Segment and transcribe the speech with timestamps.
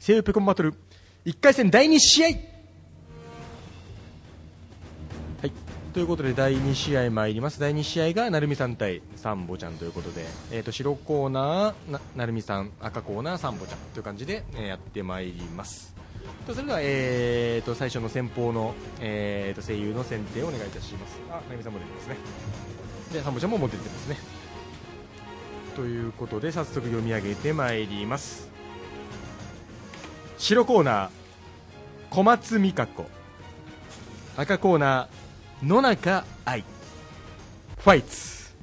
[0.00, 0.74] 声優ペコンバトル。
[1.24, 2.28] 1回戦第2試合。
[2.28, 2.32] は
[5.46, 5.52] い。
[5.92, 7.58] ということで第2試合参ります。
[7.58, 15.94] 第2試合が成美さん対サンボちゃんということで、えー、と白コーナーな成美さん赤コーナーサンボちゃんという感じで、えーやってまいります。
[16.46, 21.18] とそれでは、えー、と最初の先方の、えー、と声優の選定をお願いいたします。
[21.28, 22.16] あ成美さんも出てますね。
[23.12, 24.16] でサンボちゃんももう出てますね。
[25.74, 28.47] ということで早速読み上げてまいります。
[30.38, 31.08] 白コーナー
[32.10, 33.06] 小松美香子。
[34.36, 36.64] 赤コーナー野中愛。
[37.78, 38.54] ファイツ。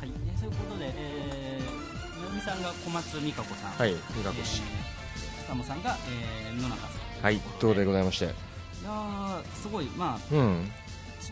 [0.00, 4.62] はい、えーそういうことで、えー、なるみさんが小松美香子さん、はい美香子氏。
[4.62, 6.88] えー、サモさんが、えー、野中さ
[7.20, 7.24] ん。
[7.24, 8.26] はいどうでございまして。
[8.26, 10.70] いやー、すごい、まあ、うん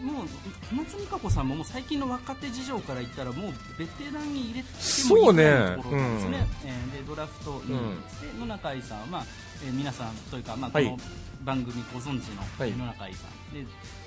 [0.03, 0.27] もう
[0.71, 4.69] 小松美香子さんももう最近の若手事情から言ったらもうベテランに入れて
[5.09, 9.25] もいいところなんですね、うんえーでドラフト2うん位ですね、野中愛さんは、まあ
[9.65, 10.87] えー皆さんというか、まあ、こはい。
[10.91, 10.99] の
[11.45, 13.67] 番組ご存知のはい野中愛さん、で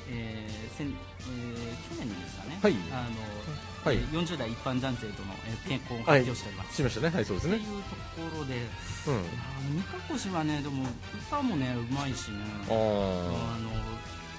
[0.10, 2.76] えー先えー去年ですかね、はい。
[2.92, 3.98] あのはい。
[3.98, 6.76] えー40代一般男性との、えー結婚を発表しております。
[6.76, 7.58] しましたねはいそうですね。
[7.58, 7.90] っていうと
[8.36, 9.82] ころで、うん。
[9.84, 10.84] 香子氏はね、でも
[11.28, 12.38] 歌もね、うまいしね、
[12.70, 13.70] ああの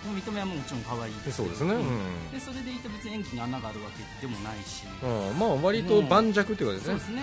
[0.06, 1.74] 見た目はもちろん可愛いあですそうですね。
[1.74, 6.80] うん、でそれでいて別に演技に穴があるわけでもないし、うん、まあ割と盤石というかですね。
[6.80, 7.22] そうですね、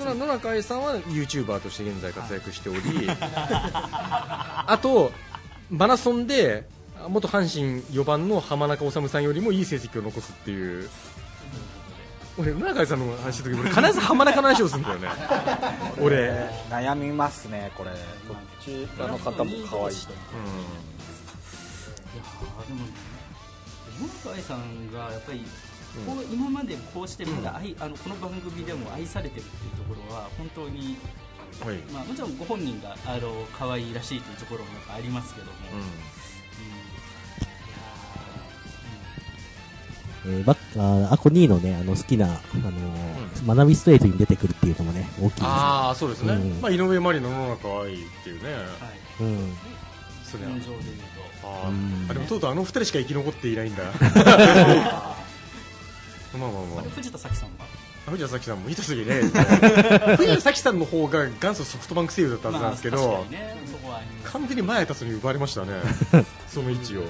[0.00, 5.12] はい、野中愛さんは YouTuber として現在活躍しており、 あと
[5.70, 6.66] マラソンで
[7.08, 10.88] 元阪神4番の浜中治さんよりもいい成績を残すっていう。
[12.36, 15.08] 俺野中愛さんの話するとき俺必ず浜中の話をするんだよね。
[16.02, 16.32] 俺、う
[16.68, 17.90] ん、悩みますねこれ。
[17.90, 20.93] どっちらの方も可愛いといやー
[22.14, 22.86] でも
[24.00, 25.44] 野中愛さんがやっぱり
[26.06, 30.96] こう今までこうしてまだ愛、あのこの番組でも愛されてるっていうところは本当に、
[31.64, 35.80] はい、まあ、もちろんご本人があの可愛いらしいというところもやっぱありますけども、うん。
[35.80, 35.84] い
[40.26, 45.46] えー、バッあーアコ2のね、あの好きな、あのー学びストレートに出てくるっていうのもね、大きいですね。
[45.48, 46.60] ああそうですね、うん。
[46.62, 48.68] まあ、井上麻里の野中愛っていうね、やーはい。
[49.20, 49.56] うん。
[50.24, 50.84] それは現状で。
[50.84, 51.13] 言うと。
[51.44, 53.84] あでもとうとうあの二人しか生き残っていないんだ。
[56.38, 56.82] まあまあまあ。
[56.94, 57.66] 藤田咲さんは
[58.06, 59.22] 藤田咲さんもいたすぎね。
[60.16, 63.56] 藤田咲さんの方が元祖ソフトバンク声優だったはずなんですけど、まあ、ね
[64.24, 65.68] 完全に前立つに奪われましたね。
[66.48, 67.04] その位置を。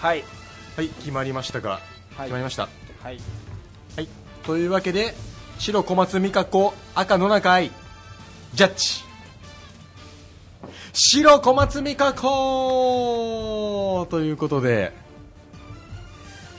[0.00, 0.24] はい。
[0.76, 1.80] はい決まりましたが、はい。
[2.18, 2.68] 決まりました。
[3.02, 3.20] はい。
[3.96, 4.08] はい。
[4.44, 5.14] というわけで
[5.58, 7.70] 白小松美香子赤野中愛
[8.54, 9.09] ジャッジ
[10.92, 14.92] 白小松美香子ということで。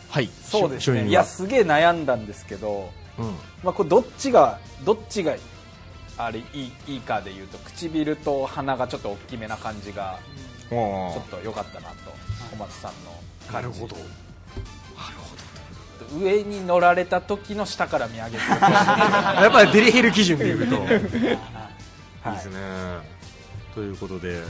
[0.10, 1.08] はいそうです勝因は。
[1.08, 3.36] いねやすげえ悩んだんですけど、うん。
[3.64, 5.36] まあ、これどっちがどっちが
[6.18, 10.20] あれいいいいかでいうと唇と鼻がちょっと大きめな感じが
[10.70, 11.96] ちょっと良かったなと
[12.52, 13.12] 小松さんの
[13.52, 13.96] なるほど
[16.20, 20.82] 上に乗られた時の下から見上げてるやっぱりデリヘル基準でいうといい
[22.22, 22.56] はいですね
[23.74, 24.42] ということで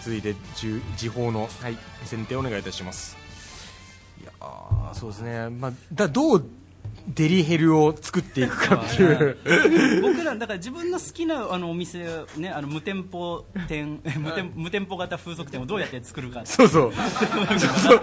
[0.00, 3.16] 続いてじ時報の、はい、選定お願いいたします。
[4.20, 6.44] いやーそうですね、まあ、だどう
[7.14, 9.38] デリヘルを作っていくかっていう。
[10.02, 16.42] 僕らだから自分の好きなあのお店ねあの無店舗店 無店無店舗型風俗店をどうやって作るか。
[16.44, 16.92] そうそう。
[16.94, 18.00] そうそう。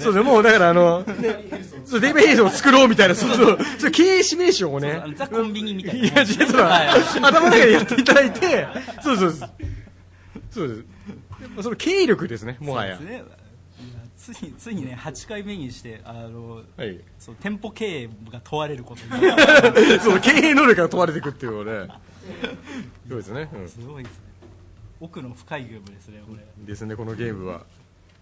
[0.00, 3.58] そうですもうだからあの、ね、そうデリヘルを作ろうみたいなそうそう。
[3.78, 5.02] そう経営指名書をね。
[5.16, 6.88] ザ・コンビニみたいいなや実は、はい。
[6.88, 8.68] 頭の中でやっていただいて。
[9.02, 9.50] そうそうそう
[10.56, 11.62] そうです。
[11.62, 12.98] その経営力ですねもはや。
[12.98, 13.22] ね
[14.16, 16.98] ついついにね8回目にしてあのはい。
[17.18, 20.00] そう店舗経営が問われることになる。
[20.00, 21.92] その経営能力が問われていくっていうのね。
[23.06, 23.68] そうですね、うん。
[23.68, 24.20] すごいですね。
[24.98, 26.42] 奥の深いゲームですねこれ。
[26.64, 27.66] ですねこのゲームは。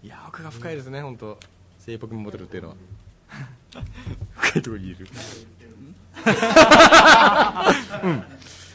[0.03, 1.39] いや奥が深いですね本当。
[1.79, 2.75] 性格モデルっていうのは。
[4.35, 5.07] 深いところにいる。
[8.03, 8.23] うん。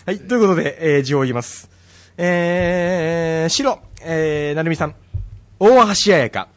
[0.07, 1.69] はいということで、えー、字を言います
[2.17, 4.95] えー、白、えー、成美さん。
[5.59, 6.49] 大橋彩香。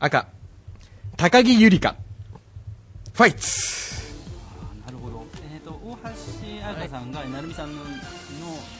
[0.00, 0.26] 赤
[1.16, 1.96] 高木ゆりか
[3.14, 3.94] ファイツ。
[4.84, 6.10] なるほど、えー、と大橋
[6.66, 7.86] 彩香さんが成美さんのの、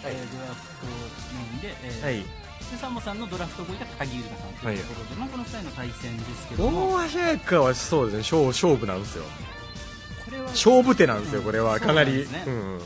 [0.04, 2.14] えードラフト4位で,、えーはい。
[2.18, 9.24] でサンボさんのドラフト5位が高木優香さんというところで、まあ、この2人の対戦ですけど大も橋彩香はそうですね勝勝負なんですよ。
[10.24, 11.78] これは勝負手なんですよこれは。
[11.78, 12.28] かなり。
[12.30, 12.80] ねうん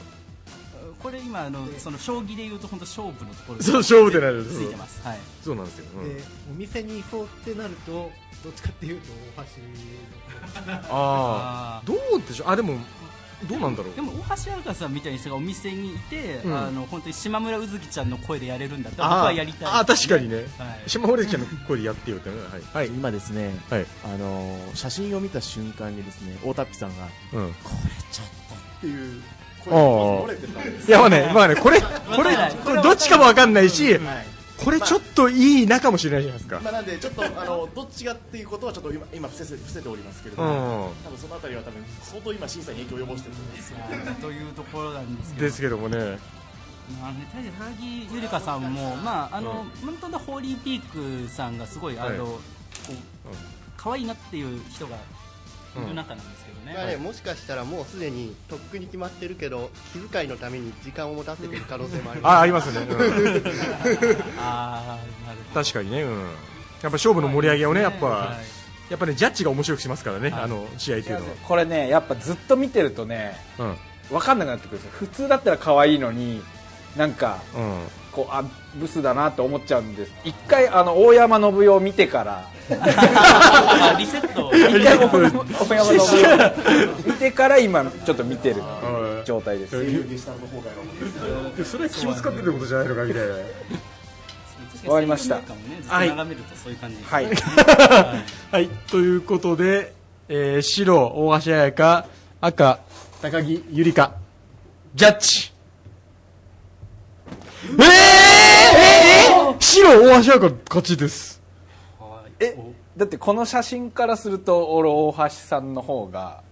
[1.02, 4.58] これ今あのその将棋でいうと本当勝負のところそう勝負手なんです。
[4.58, 5.00] ついてます。
[5.06, 5.18] はい。
[5.42, 6.16] そうなんですよ、うん。
[6.16, 8.10] でお店に行こうってなると
[8.42, 9.06] どっちかっていうと
[9.36, 9.44] 大
[10.64, 11.86] 橋のあああー。
[11.86, 12.48] どうでしょう？
[12.48, 12.78] あでも
[13.48, 13.94] どうなんだろう。
[13.94, 16.58] でも大橋彩香さんみたいな人がお店にいて、うん。
[16.58, 20.46] あの本当に島村うずきちゃんの声でやれるんだったら僕はやりたいあー確かにね。
[20.58, 20.90] はい。
[20.90, 22.36] 島森ちゃんの声でやってよってね。
[22.36, 22.88] はい、はい。
[22.88, 23.86] 今ですね、はい。
[24.04, 27.04] あのー写真を見た瞬間にですね大田っぴさんが
[27.34, 29.22] うん、これちょっとっていう
[29.68, 40.56] いやまあねまあねこれこれこれどっちかもわかんないし、はいこれちょっといいなかもしれないじゃないですか、まあ、なんでちょっとあのどっちがっていうことはちょっと今今伏せ伏せておりますけれどうも、ん。
[41.04, 45.46] 多分そのあたりは多分相当今審査に影響を及ぼしてると思いますはいというところなんですけど。
[45.46, 46.18] ですけどもね。
[47.00, 52.08] まあね、確かに高木ゆりかさんも、まああの本当だホーリーピークさんがすごい、はい。
[52.08, 52.40] あのこう
[53.76, 55.00] 可愛いなっていう人がい
[55.86, 56.37] る中なんですけど
[56.68, 62.32] ね、まあね、もしかしたらもうすでにとっくに決まってるけど気遣いのために時間を持たせてる可能性もあります。
[62.32, 62.96] あありますね、うん。
[64.38, 65.64] あーなるほど。
[65.64, 66.28] 確かにね、うん、やっ
[66.82, 68.92] ぱ勝負の盛り上げをねやっぱ、はい。
[68.92, 70.42] やっぱねジャッジが面白くしますからね、はい。
[70.42, 73.74] あの試合っていうのこれねやっぱずっと見てるとねは
[74.10, 74.98] 分かんなくなってくるんですよ。
[74.98, 76.42] 普通だったら可愛いのに
[76.96, 78.44] なんかうん、うん、こうあ
[78.74, 80.12] ブスだなって思っちゃうんです。
[80.24, 82.48] 一回あの大山信代を見てから
[83.94, 84.50] あリセット。
[84.54, 86.54] 一回大山信代を
[87.06, 88.62] 見てから今ちょっと見てる
[89.24, 89.76] 状態です。
[91.64, 93.34] それは気を使ってることじゃないのかみたいな。
[94.80, 95.36] 終わりました。
[95.36, 96.76] 確かにねずっと眺めるとそうい。
[96.76, 97.26] う感じ、はい。
[98.52, 98.68] はい。
[98.90, 99.92] ということで、
[100.28, 102.06] えー、白大橋彩香
[102.40, 102.78] 赤
[103.22, 104.14] 高木ゆりか
[104.94, 105.52] ジャッジ。
[107.66, 107.88] えー、えー、
[109.50, 111.42] えー、白大橋彩香勝ちです
[111.98, 112.56] はいえ
[112.98, 116.42] だってこの写真からすると俺大橋さんの方が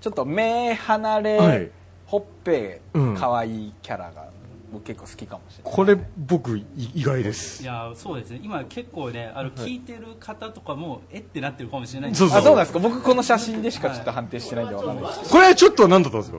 [0.00, 1.70] ちょっと目離れ、はい。
[2.06, 3.14] ほっぺうん。
[3.16, 4.28] 可愛いキャラが
[4.70, 5.74] 僕結構好きかもしれない。
[5.74, 6.64] これ僕い
[6.94, 7.62] 意外です。
[7.62, 8.40] いやそうですね。
[8.42, 12.78] 今結構ねあの聞いてる方とかもえってなってるかもしれないんそうあそうなんですか。
[12.78, 15.30] 僕この写真でしかちょっと判定してないんでわかんないです。
[15.30, 16.38] これこれちょっと何だったんですか？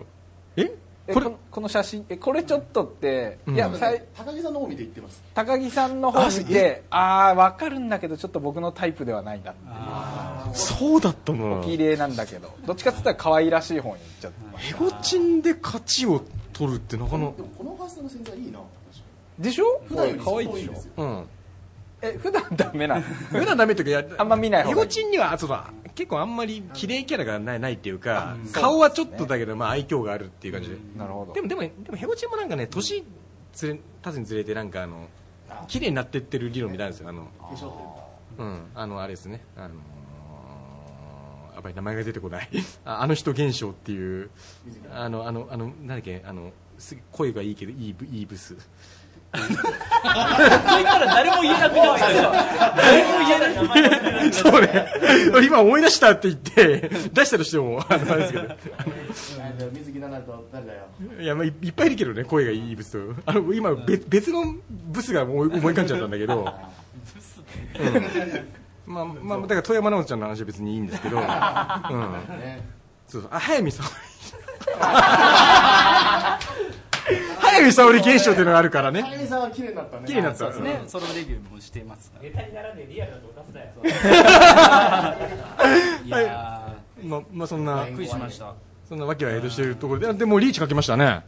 [0.58, 0.76] え？
[1.14, 3.56] これえここの写真えこれちょっとって、うん。
[3.56, 5.24] いやさい高木さんの方見て言ってます。
[5.34, 11.62] 高木さんの方見てああ分かるんだけどちょっと僕のタイプではないなあそうだったな。
[11.64, 12.54] 綺麗なんだけど。
[12.66, 16.22] どっちかっつったら可愛らしい方に行っちゃってヘゴチンで勝ちを
[16.54, 17.34] 取るってなかなか。
[17.38, 18.60] でもこのファーストの潜在いいな
[19.40, 19.82] でしょ？
[19.88, 20.74] 普段より可愛いでしょ。
[20.74, 20.92] 相当ですよ。
[20.98, 21.26] うん
[22.02, 23.02] え普段ダメなの？
[23.32, 24.76] 普段ダメというかやあんま見ない方がいい。
[24.76, 25.72] ヘゴチンにはそうだ。
[25.96, 28.52] 結構あんまり綺麗キャラがないないっていうかうん。
[28.52, 30.78] 顔はちょっとだけどまあ愛嬌があるっていう感じで。
[30.98, 31.34] なるほど。
[31.34, 33.04] でもでもでもヘゴチンもなんかね年
[33.54, 35.08] つれ経つにつれてなんかあの
[35.68, 37.10] 綺麗になってってる理論みたいなんですよ。
[37.10, 37.28] あの
[38.38, 38.66] うん。
[38.76, 39.42] あのあれですね。
[39.58, 39.72] あのー
[41.56, 42.50] やっぱり名前が出てこない。
[42.86, 44.30] ああの人現象っていう。
[44.94, 48.56] あのあのあのなんだっけあのす声がいいけどいいブいいブス
[49.32, 54.88] そう言ったら誰も言えなくなっちゃう誰も言えないそうね。
[55.46, 58.56] 今思い出したって言って出したとしてもあのあれですけど。
[59.74, 60.88] 水着なると誰だよ。
[61.20, 63.14] いやまあいいっぱいいるけどね声がいいブスと。
[63.26, 66.40] あの今別別のブスが思い浮かんじゃったんだけど、
[68.88, 72.66] うん、まあまあだから富山直ちゃんの話は別にいいんですけど、 うん、ね
[73.08, 73.32] そうそう。
[73.32, 73.92] あ早見沙織
[77.50, 79.02] 早見沙織現象っていうのがあるからね。
[79.04, 80.04] 高木さんは綺麗になったね。
[80.08, 80.40] 綺麗になった。
[80.40, 82.12] そうそうねソロデビューもしてます。
[82.12, 83.68] からネタにならねえリアルなとこ出すなよ
[86.06, 88.54] いやまあまあそんなーびっくりしました。
[88.88, 91.22] そんなわけはエイドしているところででもリーチかけましたね。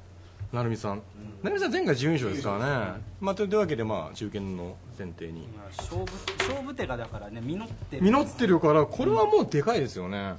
[0.52, 1.02] 成美さん。
[1.44, 5.48] 成美さん前回準優勝ですからね、まあ、というわけでまあ中堅の選定に。
[5.78, 6.06] 勝負
[6.38, 8.04] 勝負手がだからね実ってる。
[8.04, 10.36] 実ってるからこれはもうでかいですよね。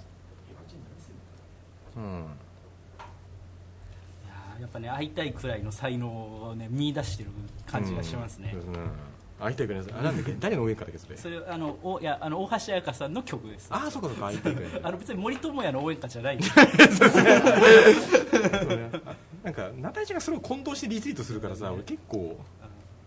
[1.96, 2.02] うん。
[2.02, 2.06] い
[4.62, 7.30] やっぱね会いたいくらいの才能をね見出してる
[7.66, 8.54] 感じがしますね。
[9.40, 10.36] 会いたいくらいなんだっけ？
[10.38, 11.16] 誰の応援歌だっけそれ？
[11.16, 13.66] それあのおいやあの大橋彩香さんの曲です。
[13.70, 16.38] ああそうかそうか会いたいくらい あの別に森友哉の応援歌じゃない
[19.42, 22.38] なんかナタイちゃんがそれを混同してリツイートするからさ俺結構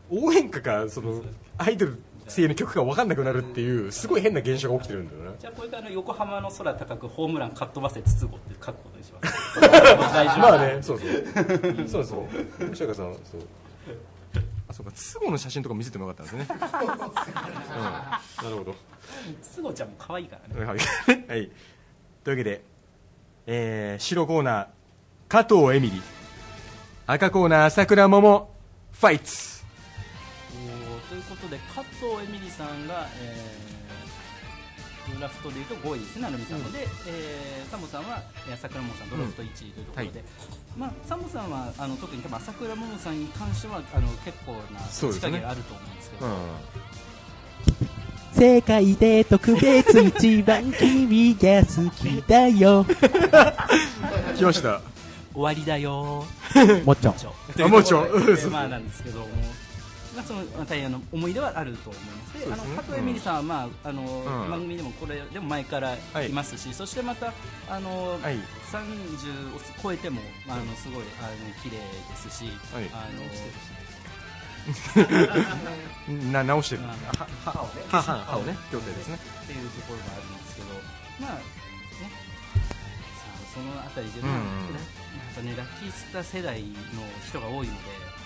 [0.10, 1.22] 応援歌かその
[1.58, 11.88] アイドル性の曲が分かんなくなるっていうすごい変な現象が起きてるんだよねじゃあこれから横浜の空高くホームランかっ飛ばせ筒子って書くことにしますまあね そうそう。
[11.88, 12.28] そうそ
[12.62, 12.70] う。
[12.72, 13.42] 吉岡さんはそう。
[14.68, 14.92] あそうか。
[15.14, 18.20] 都合の写真とか見せてもよかったんですね、 うん、な
[18.50, 18.76] るほど。
[19.42, 20.66] 筒子ちゃんも可愛いからね。
[20.66, 20.78] はい、
[21.28, 21.52] はい、
[22.24, 22.64] というわけで、
[23.48, 24.68] えー白コーナー
[25.28, 26.02] 加藤エミリ
[27.08, 28.50] 赤コーナー桜桃
[28.92, 29.64] ファイツ。
[31.10, 33.55] ということで加藤エミリさんが、えード
[35.22, 40.24] ラフトでいうと5位ですね、成美さんの、で、えーサモさんはえー桜桃さん、ドラフト1位というところで、
[40.78, 46.28] まあ、サモさんはあの特に多分桜桃さんに関してはあの結構なそうですね力があると思うんですけど、
[48.34, 52.86] 世界で特別一番君が好きだよ。
[54.36, 54.82] 来ました。
[55.34, 56.26] 終わりだよ。
[56.86, 57.16] もっちょ。
[57.64, 59.28] あもちろんというところでまあなんですけども、
[60.16, 62.40] まあ、そのまあ大変あの思い出はあると思います。
[62.40, 64.50] であの加藤エミリさんは、まああのん。
[64.50, 66.30] 番組でもこれでも前からい。
[66.30, 67.34] ますし、そしてまた
[67.70, 68.36] あの、はい。
[68.72, 72.90] 30を超えても、まあ、あのすごいあの綺麗ですし、はい。
[72.94, 73.24] あの
[76.32, 76.82] な直してる。
[76.82, 76.96] まあ
[77.46, 77.72] 歯をね。
[77.90, 78.58] 歯歯をね。
[78.72, 79.20] 矯正ですね。
[79.44, 80.68] っていうところがあるんですけど、
[81.20, 81.42] まあね、
[83.16, 84.28] さあそのあたりで、うん。
[84.28, 84.42] まあな
[85.32, 86.68] んかね、ラッキースター世代の
[87.28, 87.80] 人が多いので、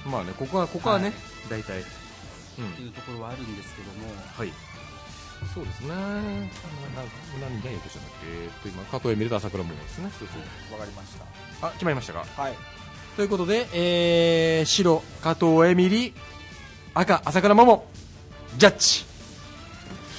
[0.05, 1.13] まあねここはここはねはい。
[1.49, 1.79] 大体。
[1.79, 1.83] うん。
[1.85, 1.85] っ
[2.75, 4.51] ていうところはあるんですけども、はい。
[5.53, 5.87] そうですね。
[5.89, 6.11] なんか
[7.39, 8.27] 何が言うとしたんだっけ？
[8.27, 10.11] えっと今加藤エミルと朝倉桃ですね。
[10.19, 10.73] そうそう。
[10.73, 11.15] わかりまし
[11.61, 11.67] た。
[11.67, 12.25] あ決まりましたか？
[12.41, 12.55] はい。
[13.15, 16.13] ということで、えー、白加藤エミリ
[16.93, 17.85] 赤朝倉桃。
[18.57, 19.05] ジャッジ。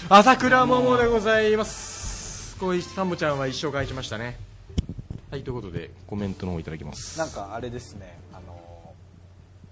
[0.08, 2.56] 朝倉桃でございます。
[2.58, 4.38] こうサンボちゃんは一生返しましたね。
[5.30, 7.18] はいということでコメントの方いただきます。
[7.18, 8.18] なんかあれですね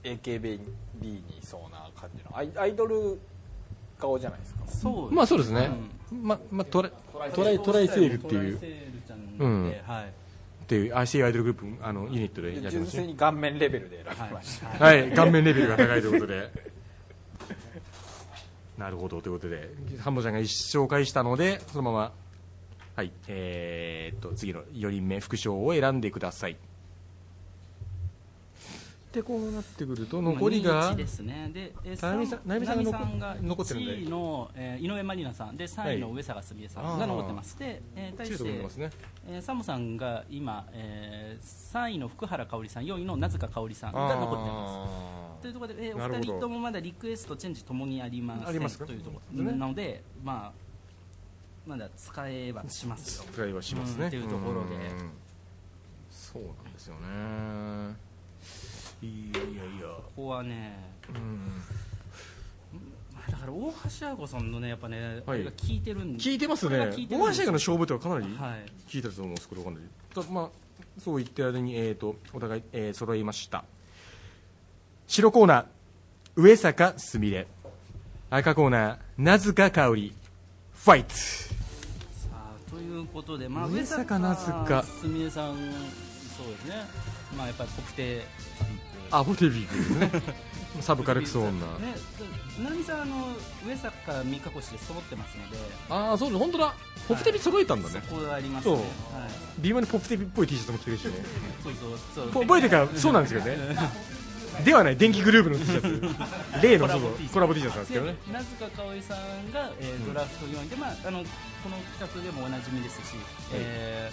[0.03, 0.61] AKB
[1.01, 3.21] にいそうな感じのアイアイドル
[3.99, 4.61] 顔じゃないですか。
[4.67, 5.71] そうまあそうですね、
[6.13, 6.91] ままトラ
[7.35, 8.59] トライトライセールっていう。
[8.59, 8.61] っ
[10.69, 13.03] ていう IC アイドルグループあのユニットでやって純ますね。
[13.05, 15.11] 粋に顔面レベルで選びました、はい。
[15.13, 16.51] 顔面レベルが高いということで。
[18.77, 19.71] なるほどということで。
[19.99, 22.13] ハンボちゃんが一生返したのでそのまま
[22.97, 23.11] はい。
[23.29, 26.59] えー、っと次の4人目副賞を選んでください
[29.13, 31.51] でこうなってくると残りが1ですね。
[31.53, 35.57] で、えー、ななみさんさんが残ってるんで1位の、えー井上まりなさん。
[35.57, 38.45] で3位の上坂すみれさんが残ってます、で、えー対して
[38.79, 38.91] ね。
[39.27, 45.43] えー、サムさんが今、えー、3位の福原香織さん4位の名塚香織さんが残ってます。
[45.43, 49.45] というところで、えー、お二人ともまだリクエストチェンジともにありませんというとこね。
[49.45, 50.59] ろなので、まあ、
[51.67, 53.25] まだ使えばしますよ。
[53.33, 54.09] 使いはしますね、うん。
[54.09, 54.75] っていうところで。
[54.75, 55.11] うん。
[56.11, 58.08] そうなんですよね
[59.03, 59.65] いやいや。
[59.65, 60.79] いやここはね
[61.09, 61.49] うん。
[63.31, 65.43] だから大橋亜子さんのねやっぱね、はい。
[65.43, 66.79] いてるん聞いてますね。
[66.79, 68.71] 大橋映画の勝負とはかなりはい。
[68.89, 69.83] 聞いたと思うんですけどかなり
[70.15, 70.49] たまあ
[70.99, 73.65] そう言ってる間に、えー、とお互い、えー揃いました。
[75.07, 75.67] 白コーナー。
[76.37, 77.47] 上坂すみれ。
[78.31, 78.99] 赤コーナー。
[79.17, 80.15] 名塚香織
[80.75, 81.15] ファイト。
[81.15, 81.49] さ
[82.33, 84.83] あということで、まあ、上坂なずか。
[84.83, 85.57] すみれさん
[86.37, 86.75] そうですね。
[87.37, 88.23] まあやっぱり国定
[89.11, 90.23] アボテビークですね。
[90.81, 91.51] サブカルクソ女。
[91.51, 91.95] ね、
[92.63, 93.29] ななみさんあの
[93.67, 95.57] 上坂三日越で揃ってますので。
[95.91, 96.75] ああそうです本当だ。
[97.09, 98.77] ポプテビ揃えたんだね、そこがありますね。
[98.77, 98.83] そう。
[98.83, 101.13] はい、微妙にポプテビっぽい T シャツも着てるしね。
[101.63, 102.33] そうそうそう。
[102.33, 103.57] ぽ覚えてるからそうなんですよね。
[104.65, 106.63] ではない電気グループの T シャツ。
[106.63, 108.17] 例のそのコラボ T シャツなんですけどね。
[108.27, 111.25] で名塚香織さんが、えードラフト4位で、まあ、あのこ
[111.69, 113.15] の企画でもおなじみですし、
[113.53, 114.11] え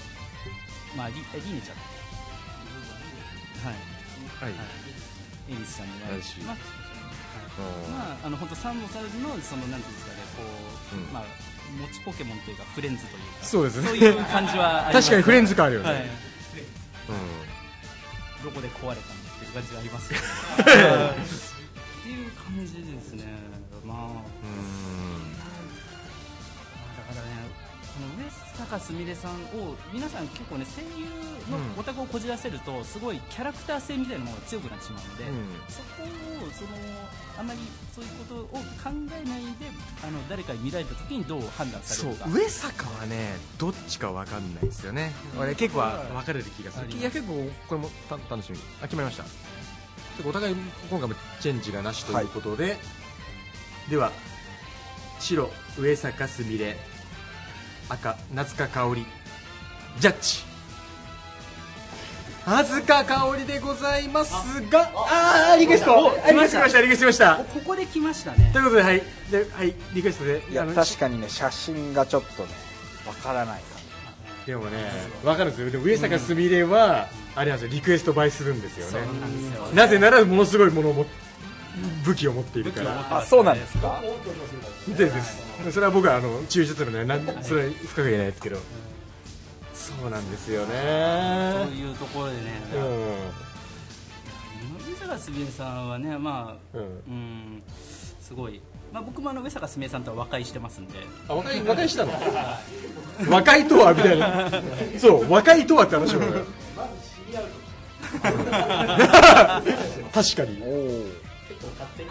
[0.93, 1.77] ーまあ、リえリネちゃん。
[3.65, 3.95] はい。
[4.35, 4.55] はい、エ
[5.53, 6.59] リスさんにもあるし、まああ
[7.91, 10.43] まあ、あの本当サンボさんのそのなんていうんですかねこ
[10.93, 11.13] う、うん。
[11.13, 11.23] まあ
[11.65, 13.87] 持ちポケモンというかフレンズというかそうですね。
[13.87, 16.09] そういう感じはあります確かにフレンズ感あるよね、はい、うん。
[18.45, 18.97] どこで壊れたのっ
[19.39, 20.25] ていう感じがありますよね
[20.61, 23.23] っていう感じですね。
[23.83, 23.97] まあ。
[26.97, 27.44] だからねこ
[27.99, 31.05] の上坂すみれさんを皆さん結構ね声優
[31.51, 31.79] のうん。
[31.79, 35.35] オタクをこじらせるとすごいキャラクター性みたいなものが強くなってしまうので、うん。
[35.69, 36.69] そこをその
[37.37, 37.59] あまり
[37.93, 39.69] そういうことを考えないで
[40.03, 42.27] あの誰かに見られた時にどう判断されるか。
[42.29, 46.89] 上坂はねどっちか分かんないですよね、俺結構は分かれる気がする。
[46.91, 48.59] いや結構これもた楽しみ。
[48.81, 49.23] あ決まりました。
[49.23, 50.55] でお互い
[50.89, 52.77] 今回もチェンジがなしということで、
[53.89, 54.11] では
[55.19, 56.77] 白上坂すみれ
[57.89, 59.05] 赤名塚香織。
[59.99, 60.43] ジャッジ。
[62.47, 64.91] 名塚香織でございますが。
[64.95, 66.57] ああーリクエストあリクエスト。
[66.57, 66.81] しました。
[66.81, 67.03] リクエスト。
[67.03, 67.35] しました。
[67.37, 68.49] ここで来ましたね。
[68.53, 69.01] ということではい。
[69.31, 70.43] ではいリクエストで。
[70.49, 72.49] いや確かにね写真がちょっとね
[73.07, 73.75] わからないか
[74.45, 74.77] でもね、
[75.23, 75.71] わかるんですよ。
[75.71, 79.07] でも上坂すみれは、あれなんですよ、リクエスト映えするんですよね。
[79.73, 81.07] なぜなら、ものすごいものをも、
[82.03, 82.91] 武器を持っているから。
[82.91, 84.03] らあそうなんですか？
[84.87, 85.44] ですです。
[85.71, 88.57] それは僕は、あの、抽出するので、なん、それは深く言えないですけど。
[89.73, 91.67] そうなんですよとね。
[91.75, 92.41] いうところでね、
[92.73, 92.77] う
[94.89, 96.81] 上坂すみれさんはね、まあ、ん。
[96.81, 96.87] うん。
[96.87, 97.63] うん、
[98.21, 100.93] すごい、まあ、僕もあの上坂すみれさんとは和解してますんで、
[101.27, 102.13] あ、和解、和解したの？
[103.29, 104.49] 和解とはみたいな。
[104.97, 106.21] そう、和解とはって話も。
[110.13, 110.57] 確かに。
[111.75, 112.09] 勝手に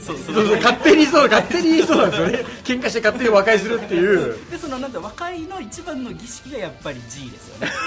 [0.00, 0.34] そうそう。
[0.34, 2.38] そうそう勝手にそう勝手にそうなんですよね。
[2.64, 4.36] 喧嘩して勝手に和解するっていう。
[4.50, 7.70] でそのなんだ和解の一番の儀式がやっぱり G ですよね。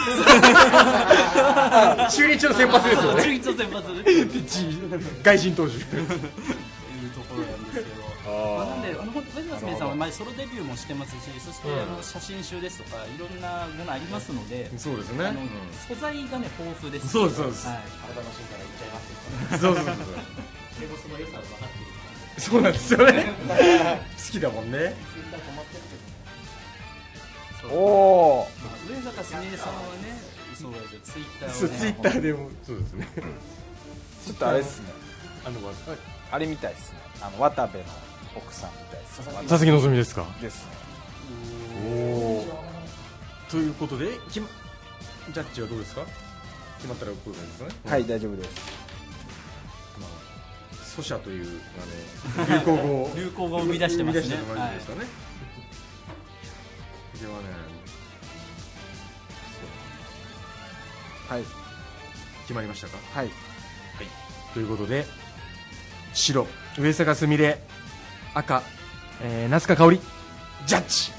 [2.09, 3.23] 中日の先発ですよね。
[3.23, 3.91] 中日の先発。
[3.91, 4.79] っていうで G
[5.23, 5.79] 外人投手。
[5.79, 5.85] と
[7.21, 7.87] ころなんですけど。
[8.27, 11.75] まあ、なんであの本当藤田さんは前ソロデビューもしてますしそして、うん。
[11.81, 15.27] あの写真集ですとかいろんなものありますのでそうですね。
[15.27, 15.39] あの
[15.87, 17.07] 素材がね豊富です。
[17.07, 17.67] そうですそうです。
[17.67, 17.83] はい。
[18.01, 19.07] 体の芯から言っちゃいます
[19.61, 19.95] そうそうそう
[20.79, 21.85] でもその良さを分かってる
[22.37, 23.25] そうなんですよね。
[24.15, 24.95] 好きだもんね。
[27.69, 30.21] おおまあ上坂すみれさんはね
[30.57, 32.49] そうですよツイッターを、ね、そうツイッターでも。
[32.65, 33.07] そうですね。
[34.25, 34.85] ちょっとあれですね。
[35.45, 35.59] あの
[36.31, 36.99] あれみたいですね。
[37.21, 37.83] あの渡部の
[38.35, 40.25] 奥さんみたいです佐々木希ですか？
[40.41, 40.71] ですね。
[41.85, 42.45] おお
[43.49, 44.47] ということで決ま
[45.33, 46.05] ジャッジはどうですか？
[46.77, 47.91] 決まったらこういう感じですかね？
[47.91, 48.49] はい大丈夫です。
[48.55, 48.76] まあ
[50.97, 51.61] ソシャという
[52.35, 55.05] あの流行語を流行語を生み出してますね生み出してますかね、
[57.21, 57.37] ではね
[61.29, 61.41] はい
[62.41, 62.97] 決まりましたか。
[63.13, 63.29] はい。
[64.53, 65.05] ということで
[66.13, 66.47] 白
[66.79, 67.61] 上坂すみれ
[68.33, 68.63] 赤、
[69.21, 70.01] えー、夏香香織。
[70.65, 71.11] ジャッジ。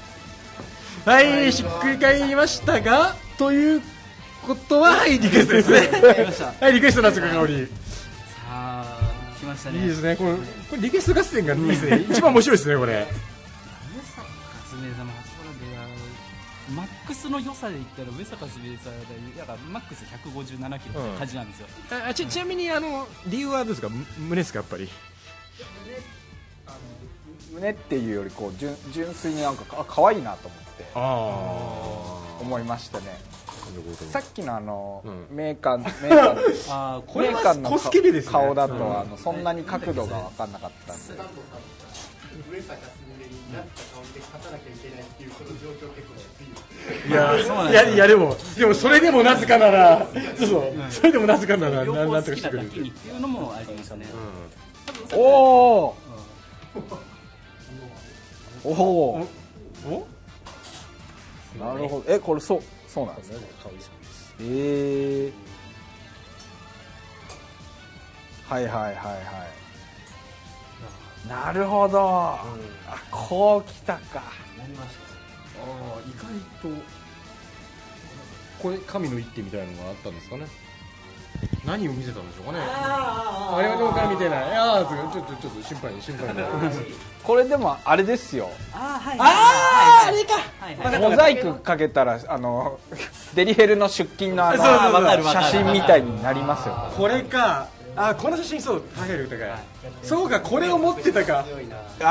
[1.09, 3.81] はい、ひっくり返りましたがという
[4.45, 5.77] ことははいリクエストですね。
[6.59, 7.88] はいリクエスト夏香香織。
[9.59, 9.81] したね。
[9.81, 10.15] いいですね。
[10.15, 10.41] これこ
[10.75, 12.05] れリクエスト合戦がいいですね。
[12.09, 12.93] 一番面白いですねこれ。
[12.93, 14.27] 上坂
[14.67, 15.81] すみれさんの初頃であ
[16.71, 19.05] のマックスの良さで言ったら上坂すみれさんで
[19.37, 21.67] だからマックス157キロって感じなんですよ、
[22.07, 23.89] あちちなみにあの理由はどうですか？
[23.89, 24.89] む胸ですかやっぱり
[27.53, 30.69] 胸っていうよりこう純純粋になんかあ可愛いなと思って。
[30.95, 33.19] あ思いましたね
[34.11, 35.27] さっきのあの、うん。
[35.35, 36.37] メーカー メーカー
[36.69, 38.31] あーこれこれはメーカーのコスケベですね。
[38.31, 38.99] 顔だと、うん。
[38.99, 41.03] あのそんなに角度が分かんなかったんで。
[42.51, 50.07] 上坂すみれになった顔で勝たなきゃいけないっていうこの状況結構きついいやそうなんいやいやでもでもそれでもなぜかなら
[50.37, 50.73] そうそう。
[50.89, 52.67] それでもなぜかなら両ななんと方好きなかしてくれる。
[52.67, 54.05] っていうのもありましたね、
[55.13, 55.95] おお
[58.63, 58.73] おお
[59.89, 60.07] お？
[61.59, 62.13] なるほど。
[62.13, 63.37] えこれそうそうなんですね。
[64.41, 65.33] えー、
[68.51, 69.45] はいはいはいは
[71.25, 71.27] い。
[71.27, 72.45] なるほど、あ
[73.11, 73.99] こうきたか。
[74.15, 74.23] あ
[75.61, 76.83] あ意外と
[78.61, 80.47] これ神の一手みたいなのがあったんですかね
[81.65, 82.59] 何を見せたんでしょうかね。
[82.61, 84.37] あれはどうか見てな。
[84.37, 86.43] いああちょっとちょっと心配心配な。
[87.23, 88.49] これでもあれですよ。
[88.73, 89.17] あーはい。
[89.19, 90.33] あーあれか。
[90.59, 91.09] はいはい。
[91.09, 92.79] モザイクかけたらあの
[93.35, 94.63] デリヘルの出勤のあの
[95.23, 96.75] 写真みたいになりますよ。
[96.97, 97.67] これか。
[97.95, 99.49] あこの写真そう高い高い。
[100.03, 101.43] そうかこれを持ってたか。
[101.43, 101.75] 強いな。
[102.01, 102.05] あ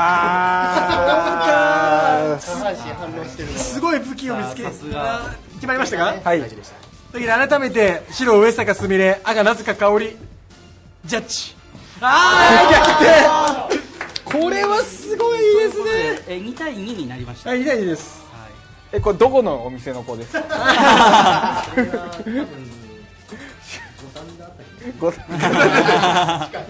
[2.39, 4.85] 下半身反応してるのすごい武器を見つけ決
[5.67, 6.13] まりましたか？
[6.23, 6.41] はい
[7.13, 10.15] だけど改めて白上坂すみれ赤なぜか香り
[11.05, 11.55] ジャッジ。
[12.01, 12.67] あ
[13.69, 14.39] あ逆転!
[14.43, 15.85] これはすごいですね。
[16.27, 18.23] え2対2になりました、はい痛いです。
[18.31, 18.51] はい。
[18.93, 21.63] えこれどこのお店の子ですか？
[24.99, 25.13] ご い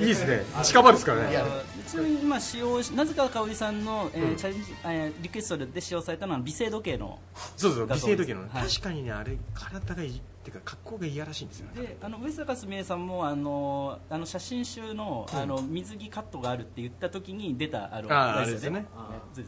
[0.04, 0.44] いですね。
[0.64, 1.44] 近場ですからね
[1.90, 7.18] ちなみに今使用しなぜか香織さんの、えーチャレンジえーリクエストで使用されたのは美声時計の
[7.58, 8.68] そうそう美声時計のねはい。
[8.68, 18.86] 確かにねあれ体がいいっていうか格好が嫌らしいんですよねであの上坂すみれさんもあのあの写真集のあの水着カットがあるって言った時に出たあのああれですね。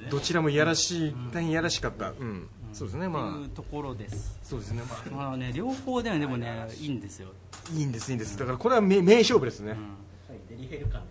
[0.10, 2.10] どちらもいやらしい大変いやらしかった。
[2.10, 2.47] うん。
[2.73, 3.41] そうですねまあ。
[3.41, 4.39] いうところです。
[4.41, 5.27] そうですねまあ。
[5.30, 7.30] まあね両方ではでもねいいんですよ、
[7.73, 8.38] いいんですいいんです。
[8.38, 9.71] だからこれは名名勝負ですね。
[9.71, 10.01] うん。
[10.49, 11.11] デリヘル感です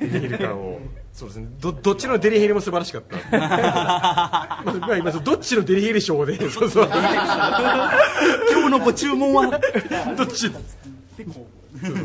[0.00, 0.78] デリヘル感を。
[1.12, 1.48] そうですね。
[1.60, 3.16] どどっちのデリヘルも素晴らしかった。
[3.16, 6.88] まあまあ今どっちのデリヘル賞でそうそう。
[6.90, 7.02] 今
[8.64, 9.58] 日のご注文は？
[10.16, 10.50] どっち？
[10.50, 11.46] でこ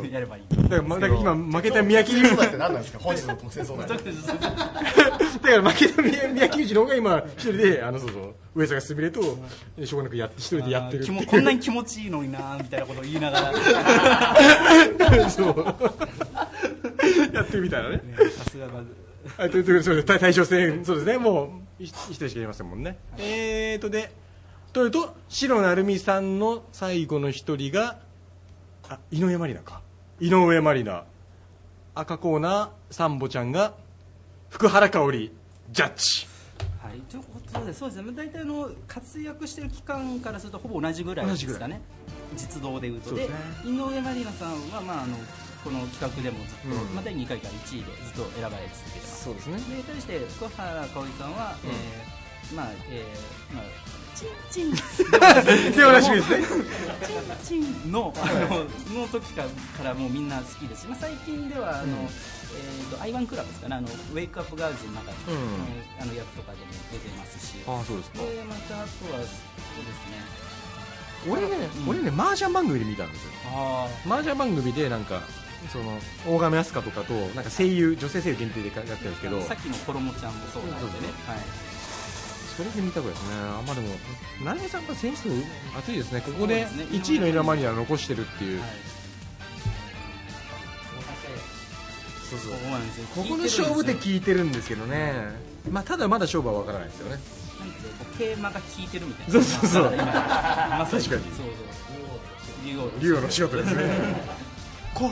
[0.04, 0.44] うやればいい。
[0.64, 3.00] だからまだから今負けた宮城そうだって何なんですか？
[3.00, 4.02] 本日の特製相談だか
[5.50, 8.34] ら負けた宮宮城内の方が今一人であのそうそう。
[8.54, 13.54] 上坂すみれとしょうがなくやって一人でやってるこんなに気持ちいいのになみたいなことを言いながら。
[15.32, 15.76] そう
[17.34, 18.02] やってるみたいなね
[18.38, 18.82] さすがが
[19.38, 22.98] はい、というそうです対対象戦、そうですね、もう一一人しかいませんもんね。
[23.18, 24.12] えーとで、
[24.74, 28.00] というと、白成美さんの最後の一人が、
[28.90, 29.82] あ、井上まりなか。
[30.20, 31.04] 井上まりな。
[31.94, 33.76] 赤コーナー、サンボちゃんが、
[34.50, 35.32] 福原香織、
[35.72, 36.28] ジャッジ。
[36.82, 41.82] はい、ということで、そうですね、大体あの活躍している期間からするとほぼ同じぐらいですかね、
[42.36, 43.30] 実動でいうと、でね。
[43.66, 45.18] 井上まりなさんは、まあ、あの
[45.64, 46.96] この企画でもずっと、うん。
[46.96, 49.24] まあ、第2回から1位でずっと選ばれ続けてます。
[49.26, 49.58] そうですね。
[49.78, 53.64] で対して福原香織さんは、えーまあえーまあ
[54.14, 55.72] チンチン。
[55.74, 56.44] ではなしですね。
[57.48, 59.44] チンチンのあのの時か
[59.84, 60.82] らもうみんな好きです。
[60.82, 61.92] し、まあ、最近ではあの、うん。
[61.94, 63.76] えー、とアイワンクラブですかね。
[63.78, 66.02] あのウェイクアップガールズの中で、うん。
[66.02, 67.56] あの役とかでも出てますし。
[67.66, 68.18] ああそうですか。
[68.20, 69.38] でまたあとはそうです
[70.12, 70.52] ね。
[71.30, 71.90] 俺ね、うん。
[71.90, 73.32] 俺ね麻雀番組で見たんですよ。
[73.56, 75.22] あ麻雀番組でなんか
[75.70, 79.42] その大亀飛鳥とかとなんか声優女性声優限定でやってるんですけど。
[79.42, 81.08] さっきのコロモちゃんもそうなんでね。
[81.28, 81.38] はい。
[82.58, 83.36] それで見たくらいですね。
[83.36, 83.88] あんまでも
[84.44, 85.30] 成美さんが選手
[85.78, 86.22] 熱いですね。
[86.22, 88.70] ここでそうですね1位のイラマニアを残してるっていう、はい。
[92.30, 92.52] そうそう。
[93.16, 95.14] ここの勝負で聞いてるんですけどね、
[95.70, 97.22] まあ、ただまだ勝負は分からないですよね。
[98.18, 99.34] テーマが効いてるみたいな。
[99.34, 99.94] そうそうそう。
[99.94, 101.36] 今まさに確かに。
[101.36, 102.92] そうそう。
[103.02, 103.84] 竜王の仕事ですね。
[104.94, 105.12] こう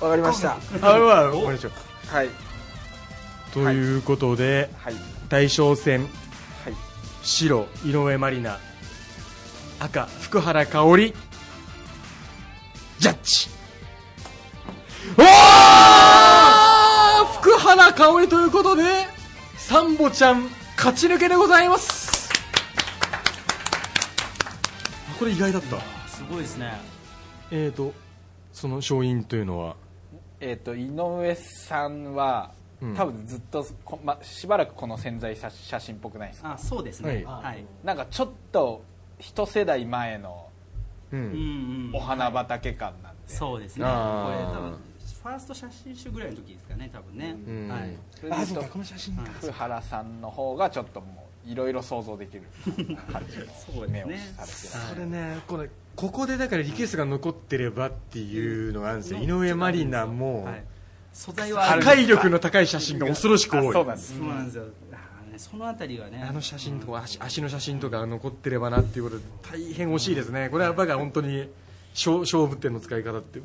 [0.00, 0.52] わかりました。
[0.54, 2.28] あまあお願いしますはい。
[3.52, 4.94] ということで、はい。
[5.28, 6.08] 大将戦はい。
[7.22, 8.58] 白井上まりな
[9.80, 11.14] 赤福原香織
[12.98, 13.48] ジャッジ。
[15.16, 15.24] おー
[17.40, 18.82] 福原香織ということで
[19.56, 22.30] サンボちゃん勝ち抜けでございます。
[25.10, 25.80] あこれ意外だった。
[26.08, 26.80] すごいですね。
[27.50, 27.92] えーと
[28.60, 29.76] その勝因というのは？
[30.40, 32.94] えっ、と井上さんは、うん。
[32.94, 36.52] 多分ずっとこ、ま、しばらくこの潜在写写真っぽくないですか？
[36.52, 37.24] あそうですね。
[37.24, 38.82] ははい、なんかちょっと
[39.18, 40.46] 一世代前の
[41.12, 41.96] ううんんうん。
[41.96, 43.84] お花畑感なんで、そうですね。
[43.84, 44.78] これ多分
[45.22, 47.68] ファースト写真集ぐらいの時ですかね多分ね、うん。
[47.68, 47.96] はい。
[48.14, 48.62] それで言う。
[48.64, 52.44] とこの写真福原さんの方がちょっともういろいろ想像できる
[53.12, 53.36] 感じ
[53.72, 54.00] そうですね。
[54.02, 54.56] の目をされてる。
[54.94, 55.68] それねこれ
[56.00, 59.18] ここでだからリクエストが残ってればっていうのがあるんですよ。
[59.20, 60.64] 井上まりなもはい、
[61.12, 63.68] 素材は破壊力の高い写真が恐ろしく多い。
[63.68, 64.64] あそうなんですそうなんですよ、
[65.36, 66.24] そのあたりはね。
[66.26, 70.48] あの写真とか足足の写真とか残ってればなっていうことで大変惜しいですね。
[70.48, 71.50] これはバカ本当に
[71.94, 73.42] 勝勝負点の使い方ってい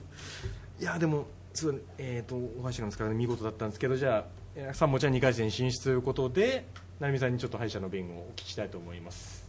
[0.79, 6.65] やでもそうえっ、と大橋の使い方見事だったんですけどじゃあえーサンボちゃん2回戦進出ということで
[7.01, 9.45] 成美さんにちょっと敗者の弁をお聞きしたいと思います。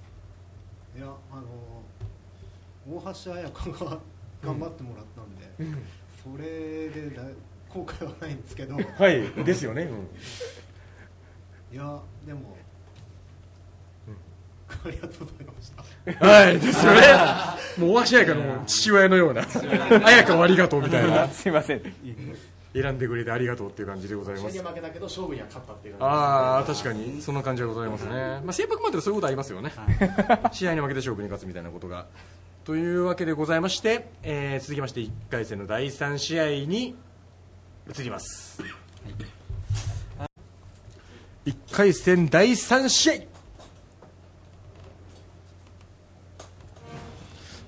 [0.97, 1.43] いやあの
[2.89, 3.99] 大橋彩香が
[4.45, 5.81] 頑張ってもらったんで、
[6.23, 7.23] それでだ
[7.69, 8.79] 後悔はないんですけど。
[8.79, 9.91] いはいですよね、
[11.73, 12.57] やでも、
[14.69, 16.27] ありがとうございました。
[16.27, 17.01] はいですよね。
[17.79, 21.29] もう大橋彩香の父親のような彩香をありがとうみたいな。
[21.29, 21.83] すいません。
[22.73, 24.53] 選んでくれてありがとうっていう感じでございます。
[24.53, 27.23] 試合で負けたけど勝負には勝ったっていう感ああ確かに。
[27.23, 29.73] そんな感じがございますね、まあ、先白までそういうことありますよね、
[30.53, 32.07] 試合に負けて勝負に勝つみたいなことが
[32.67, 36.97] というわけでございまして、えー続きまして1回戦の第3試合に
[37.89, 38.61] 移ります、
[41.45, 43.13] 1回戦第3試合。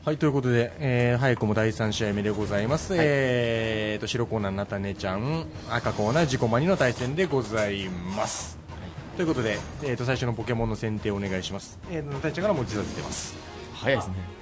[0.04, 8.58] はいということで、えー早くも第3試合目でございます、えーと白コーナーなたねちゃん赤コーナー自己マニの対戦でございます、
[9.16, 13.36] ということで、えー、と最初のポケモンの選定をお願いします、えー、となたねちゃんから文字立ててます。
[13.74, 14.37] 早いですね。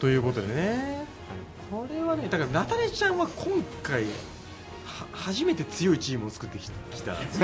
[0.00, 1.04] ということでね、
[1.70, 4.08] これはねだからなたねちゃんは今回は
[5.12, 7.38] 初めて強いチームを作ってききた初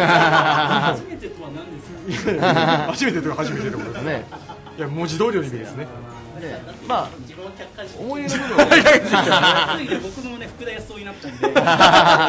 [1.08, 1.82] めてとは何で
[2.16, 2.46] すか？
[2.92, 4.24] 初めてというか初めてってことですね
[4.78, 5.86] いや文字通りの意味ですね
[6.86, 7.08] まあ、
[7.98, 11.28] 思い出の部分は僕もね福田康夫になった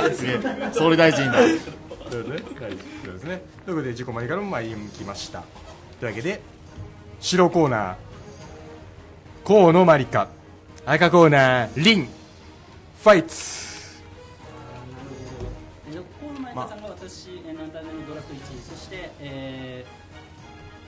[0.01, 0.39] んですげえ
[0.71, 1.33] 総理大臣だ。
[1.39, 2.35] そうですね。
[2.61, 3.41] はい、そうですね。
[3.65, 5.43] ということで自己マニからも参りきました。
[5.99, 6.41] というわけで
[7.19, 7.95] 白コーナー
[9.47, 10.27] 河野まりか、
[10.87, 12.05] 赤コーナーリン
[13.03, 14.01] ファイツ。
[16.19, 19.85] 河野舞香さんが私、えー、ナンタネのドラフト1位そして、え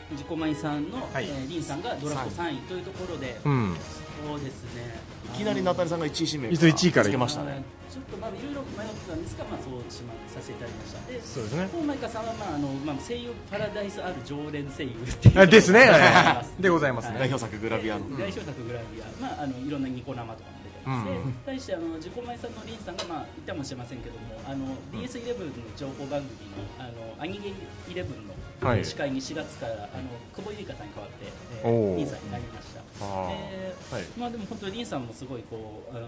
[0.10, 3.76] ー、自己マイさんの、はいえーリンさんがドラフト3位というところで、うん。
[4.26, 5.18] そうですね。
[5.34, 7.64] いきなりナタリさんが1位指名いつ1位からつけましたね。
[7.92, 11.68] ちょっとまあいろいろ迷ってたんですが、まあ、そうしまさせていただきましたでそうですね。
[11.72, 15.90] 河野舞香さんは、まああのまあ、声優パラダイスある常連声優っていうあですね。
[16.60, 17.18] でございますね。
[17.20, 18.06] 代表作グラビアの。
[18.18, 21.12] 代表作グラビア、まあ、あのいろんなニコ生とかも出てます、で
[21.46, 27.54] 対してあの自己前さんのリンさんが、まあ、言ったかもしれませんけどもあの DS11 の情報番組の「あのアニゲ
[27.90, 28.84] 11」のはい。
[28.84, 31.28] 司会に4月から、あの久保ゆりかさんに代わって、
[31.64, 31.98] えー。
[31.98, 32.67] リンさんになりました
[33.00, 34.04] ではい。
[34.18, 36.08] まあ、でも本当にリンさんもすごいこうあの、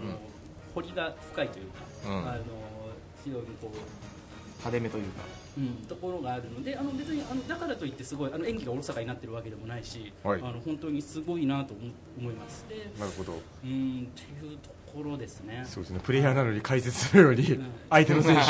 [0.74, 2.28] 彫りが深いというか、うん。
[2.28, 2.44] あの
[3.24, 3.76] 非常にこう
[4.58, 5.22] 派手めというか。
[5.58, 10.40] うん、ところがあるのであの別にあのだからといってすごいあの演技がおろそかになってるわけでもないし、はい。
[10.40, 11.82] あの本当にすごいなと思
[12.18, 12.64] 思います。
[12.68, 13.32] でなるほど。
[13.64, 15.64] うんっていうところですね。
[15.66, 16.00] そうですね。
[16.02, 18.44] プレイヤーなのに解説するより相手の選手を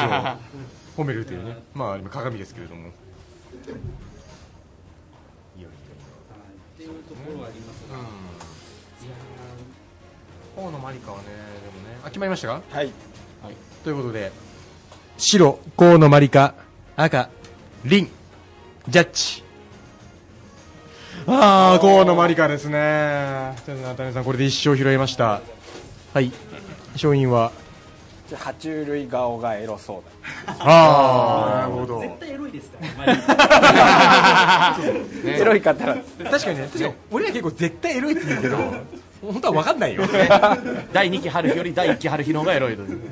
[1.05, 1.57] 褒めるというね。
[1.75, 2.83] まあ今鏡ですけれども。
[2.83, 2.91] いや
[5.59, 5.73] いやはい。
[6.75, 8.07] っていうところはありますが、いや
[10.61, 12.61] 河野マリカはねでもねあ決まりましたか？
[12.71, 12.93] はい。
[13.83, 14.31] ということで
[15.17, 16.55] 白河野マリカ
[16.97, 17.31] 赤
[17.85, 18.11] リン
[18.89, 19.43] ジャッジ。
[21.27, 23.55] ああ河野マリカですね。
[23.65, 25.41] と渡辺さんこれで一勝拾いました。
[26.13, 26.31] はい。
[26.93, 27.53] 勝因は？
[28.29, 30.03] じゃあ爬虫類顔がエロそ
[30.47, 30.55] うだ。
[30.59, 31.99] ああなるほど。
[32.01, 34.77] ー絶対エロいですから
[35.25, 35.97] エロい方は
[36.31, 38.57] 確かにね確かに俺ら結構絶対エロいって言うけど
[39.21, 40.03] 本当は分かんないよ。
[40.93, 43.11] 第2期春日より第1期春日の方がエロいというっ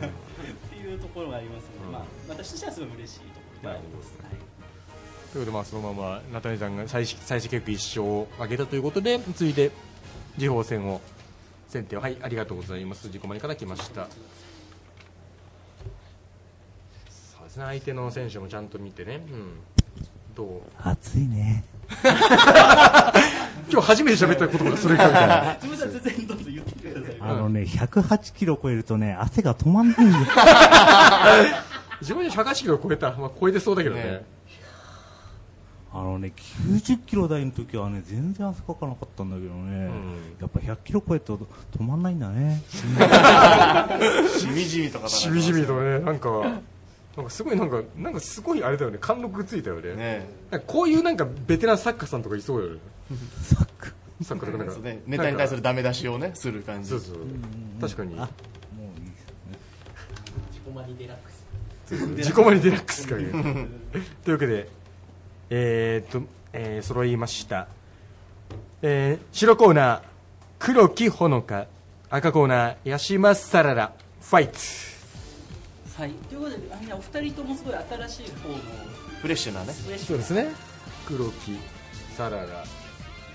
[0.71, 4.31] ていうところがありますので、まあ、私としてはすごい嬉しいところではあります、はい。
[4.31, 4.43] という
[5.33, 9.71] ことでまあそのままナタニさんが最終最終結局一勝を挙げたということで続いて
[10.39, 11.01] 次鋒戦を
[11.69, 13.09] 先手ははいありがとうございます。
[13.09, 14.09] 自己前から来ました。
[17.11, 17.65] そうですね。
[17.65, 19.61] 相手の選手もちゃんと見てね、うん、
[20.35, 20.63] どう？
[20.83, 21.65] 暑いね。
[23.71, 25.59] 今日初めて喋った言葉がそれかみたいな。
[27.21, 30.25] あのね、108キロ超えるとね、汗が止まんないんだよ。
[32.01, 34.03] 自分で108キロ超えた、まあ、超えてそうだけどね。
[34.03, 34.25] ね。
[35.93, 39.91] あのね、90キロ台の時はね、全然汗かかなかったんだけどね、ん。
[40.41, 42.63] やっぱ100キロ超えると止まんないんだね。
[44.39, 45.99] しみじみとかしみじみとね。
[46.01, 46.61] なんか
[47.17, 48.99] なんかすごいなんかなんかすごいあれだよね。
[49.01, 49.95] 貫禄ついたよね。
[49.97, 50.29] ね。
[50.67, 52.81] こういうなんかベテラン作家さんとかいそうよね。
[54.23, 54.75] 作家とかなんか。
[54.75, 55.03] そうね。
[55.07, 56.91] ネタに対するダメ出しをねする感じ。
[56.91, 57.17] そうそう
[57.81, 58.15] 確かに。
[58.19, 58.29] あ、も
[58.97, 59.59] ういいですね。
[60.51, 63.07] 自己マニデラックス。
[63.09, 64.69] かというわけで
[65.49, 67.67] えー、っと、えー、揃いました、
[68.83, 70.03] えー、白コーナー
[70.59, 71.67] 黒木ほのか。
[72.11, 73.93] 赤コーナーヤシマサララ
[74.23, 74.55] ファイト
[76.01, 78.55] はい、ということであのねお二人ともすごい新しい方の
[79.21, 79.75] フレッシュなね。
[79.75, 80.49] フレッシュそうですね。
[81.07, 81.59] 黒木
[82.17, 82.65] サララ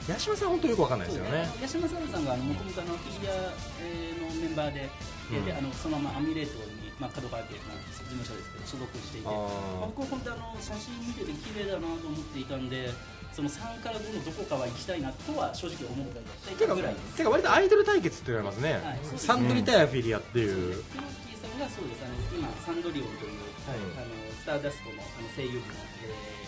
[0.08, 1.48] 八島さん本当よくわかんないですよね。
[1.62, 4.90] 八島さんさんがもともとフィギュアえーのメンバーで,
[5.32, 9.28] で、であのそのままアミュレートに、まあ、角川家の事務所ですけど所属していて。
[9.28, 12.92] まあ僕は本当あの写真見てて綺麗だなと思っていたんで
[13.32, 16.20] その3から5のどこかは行きたいなとは正直思って
[16.52, 17.18] いたぐらいです。
[17.18, 22.04] てか割とアイドル対決って言われますね、はいサンドリ対アフィリアっていう、クロッキーさんがそうです。
[22.04, 23.80] あの今サンドリオンという、はい。
[23.98, 25.93] あのスターダストのあの声優部の、えー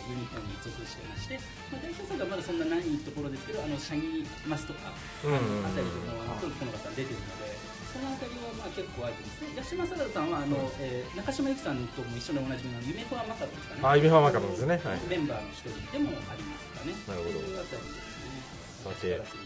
[0.10, 1.40] ユニコーンに属していまして、
[1.72, 5.66] まあ、代表作がまだそんなないところですけどあのシャギマスとか、うんうんうん。
[5.66, 9.56] あたりとかもあの黒木ほのかさん出てるのでそのあたりはまあ結構あるんですね。
[9.56, 13.82] 八島サラダさんはあの、えー中島由紀さんとも一緒でおなじみの夢フォアマカロンですかね。
[13.84, 16.94] あイベファーマカロンですね、はい、メンバーの一人でもありますかね。
[17.08, 17.40] なるほど。
[17.40, 18.66] というあたりですね。
[18.84, 19.46] さて。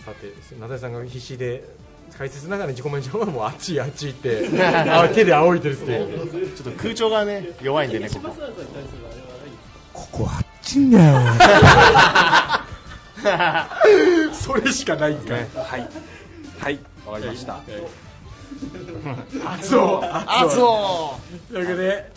[0.00, 1.62] さて名田さんが必死で
[2.16, 6.50] 解説ながら自己満上はもうあっちいあっちいってあ手で仰いでるっていう。
[6.56, 8.36] ちょっと空調がね弱いんでね八ここ
[9.92, 11.20] ここあっちんだよ。
[14.32, 15.46] それしかないんかい。
[15.54, 15.88] はい。
[16.58, 16.78] はい。
[17.06, 17.60] わかりました。
[19.58, 20.02] 熱男。
[20.42, 21.20] 熱男。
[21.50, 22.12] というわけで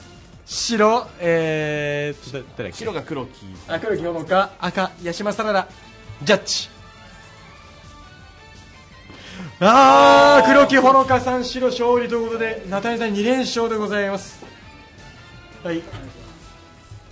[0.46, 3.32] 白えーっ白が黒木。
[3.68, 5.68] あ黒木ほのか赤八島サラダ。
[6.24, 6.70] ジャッジ。
[9.60, 14.44] あー黒木ほのかさん白勝利ということでナタリさん2連勝でございます。
[15.64, 15.82] はい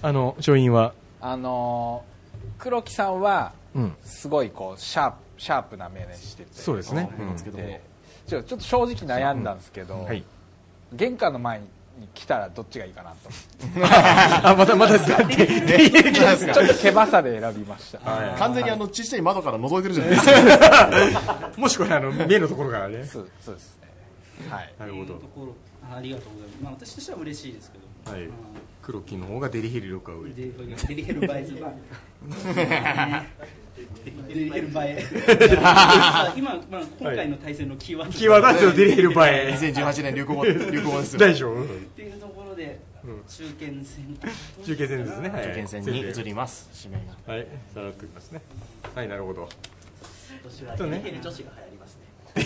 [0.01, 0.93] あの勝因は？
[1.19, 2.11] あのー
[2.57, 3.95] 黒木さんはうん。
[4.03, 6.49] すごいこうシャープシャープな目でしてて。
[6.53, 7.09] そうですね。
[7.19, 7.29] うん。
[7.29, 7.37] うん。
[7.37, 7.81] で
[8.27, 10.23] ちょちょっと正直悩んだんですけど、はい。
[10.93, 11.67] 玄関の前に
[12.13, 13.17] 来たらどっちがいいかなと。
[14.47, 15.35] あまたまただって
[16.11, 17.99] ちょっと毛羽さで選びました。
[18.37, 21.51] 完全にあの小さい窓から覗いてるじゃないですか。
[21.57, 23.05] もしくはあの目のところからね。
[23.05, 23.89] そうそうですね。
[24.49, 24.73] はい。
[24.79, 25.15] なるほど。
[25.15, 25.55] ところ。
[25.91, 28.23] あありがとうございます、まあ、私としては嬉しいですけど、はい。
[28.23, 28.31] うん
[28.91, 30.51] 黒木の方がデリヘル力が上デ
[30.89, 31.71] デリヘルバイズバ
[34.27, 35.01] デリヘルバエ
[36.35, 41.63] 今、まあ、今回の対戦のキーワード、キーワードはですよデリヘルバエ 2018年流行語流行語ですよ大丈夫？
[41.63, 42.81] っていうところで、
[43.29, 44.17] 中堅戦。
[44.65, 45.29] 中継戦ですね。
[45.29, 45.45] はい。
[45.45, 47.33] 受験戦に移ります指名が。
[47.33, 47.47] はい。
[47.73, 48.41] さらっときますね。
[48.93, 49.47] はいなるほど。
[50.77, 52.41] デリヘル女子が流行りますねデ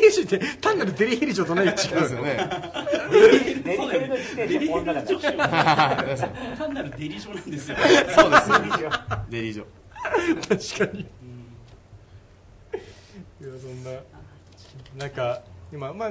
[0.00, 2.50] リヘルって単なるデリヘル嬢と何が違そうですよね
[3.64, 7.76] デリヘルの時点で女が女子は単なるデリジョなんですよ
[8.16, 8.90] そうですよ
[9.30, 9.64] デリージョ
[10.76, 11.04] 確かにい
[13.44, 13.90] やそんな
[14.96, 15.42] なんか
[15.72, 16.10] 今まあ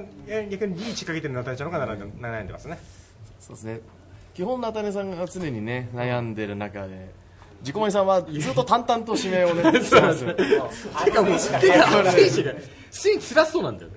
[0.49, 2.77] 逆にリーチかけてるナタリちゃんの方が悩んでますね
[3.39, 3.81] そうですね
[4.33, 7.11] 基本ナタネさんが常にね悩んでる中で
[7.61, 10.33] 自己前さんはずっと淡々と指名をね してますよ。
[10.33, 12.59] てかもう手が熱いしが普
[12.91, 13.95] 通に辛そうなんだよね、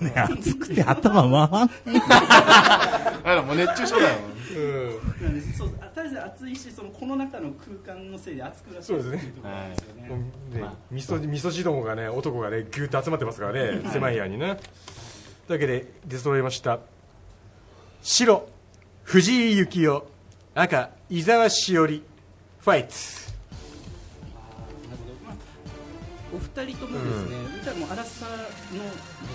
[0.00, 1.66] うね、暑くて頭回
[3.42, 4.16] んもう熱中症だよ
[5.22, 6.56] なんでそうあたり前暑い。
[6.56, 7.50] しそのこの中の
[7.84, 8.36] 空間のせい。
[8.36, 9.30] で暑くなってるそうですねってい。
[9.30, 10.18] うところなんですよねもう
[10.58, 14.14] ねみそみそじどもがね男がねぎゅっと集まってますからね狭い。
[14.14, 14.56] 部屋にねとい。
[15.50, 16.42] うわけで出揃い。
[16.42, 16.80] ました
[18.02, 18.48] 白
[19.04, 20.02] 藤井幸雄
[20.58, 22.02] 赤伊沢しおり
[22.58, 23.30] ファイツ。
[26.34, 28.26] お二人ともですね、歌も荒さ
[28.74, 28.82] の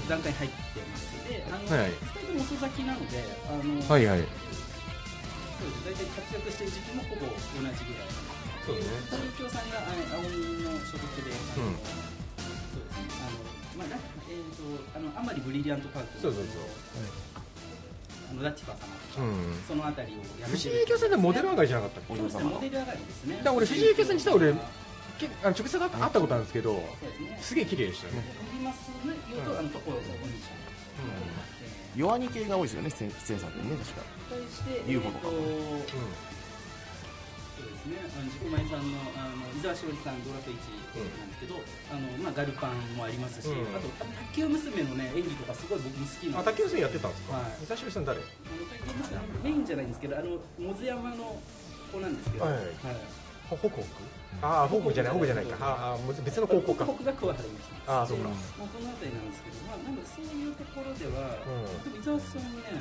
[0.09, 1.95] 段階に入ってますであの、はい。
[1.95, 4.19] 二人とも遅咲きなのであの、はいはい。
[4.19, 4.27] そ
[5.63, 5.95] うです。
[5.95, 7.71] 大体活躍してる時期もほぼ同じぐらい。
[8.67, 8.99] そうですね。
[9.07, 11.79] 東京さんがあ青鬼の所属で、あのうん。
[11.79, 13.15] そうですね。
[13.23, 13.39] あの
[13.79, 13.95] まあな
[14.27, 14.59] えー、と
[14.91, 16.67] あのあまりブリリアントパークそうそうそう。
[18.27, 18.91] あのラティファ様
[19.67, 22.15] そのあたりをやめて藤井幸雄さんでモデル上がりじゃなかったっけ？
[22.15, 23.35] そうですねモデル上がりですね。
[23.37, 24.53] だから俺藤井幸雄さんにしたら俺
[25.19, 27.39] けあの直接会った会ったことあるんですけどすね。
[27.41, 28.23] すげえ綺麗でしたよね。
[31.95, 34.01] 弱に系が多いですよね出演出演さんってね確か。
[34.29, 35.93] 対して、UFO とかえーと
[37.83, 40.55] ですね、あの自己前さんのあの伊沢しおりさん、ドラフト1
[41.19, 41.59] なんですけど、
[41.91, 43.75] あのまあ、ガルパンもありますし、うん。
[43.75, 43.91] あと、
[44.31, 47.35] 卓球娘の、ね、演技とか、すごい僕も好きなあ卓球生やってたんですか？
[47.35, 47.59] はい。
[47.59, 48.19] 久しぶりさん誰？
[48.19, 51.35] あの卓球娘メインじゃないんですけど、あのモズ山の
[51.91, 52.55] 子なんですけど、はい。
[52.55, 52.71] はい。
[53.51, 53.83] ほ北北
[54.41, 55.57] ああ北北じゃない北北じゃないか。
[55.59, 56.85] ああむ別の高校か。
[56.85, 58.29] 僕が桑原にしたああそうか。
[58.29, 61.83] まあ、この辺りなんですけど、まあ、なんかそういうところでは、うん。
[61.83, 62.79] でも伊沢さんね、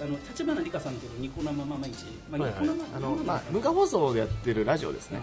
[0.00, 2.62] あの立花理香さんとのニコ生ママ市、まあ、はいはい。
[2.62, 5.20] ニコ生あの、まあ、文化放送でやってるラジオですね、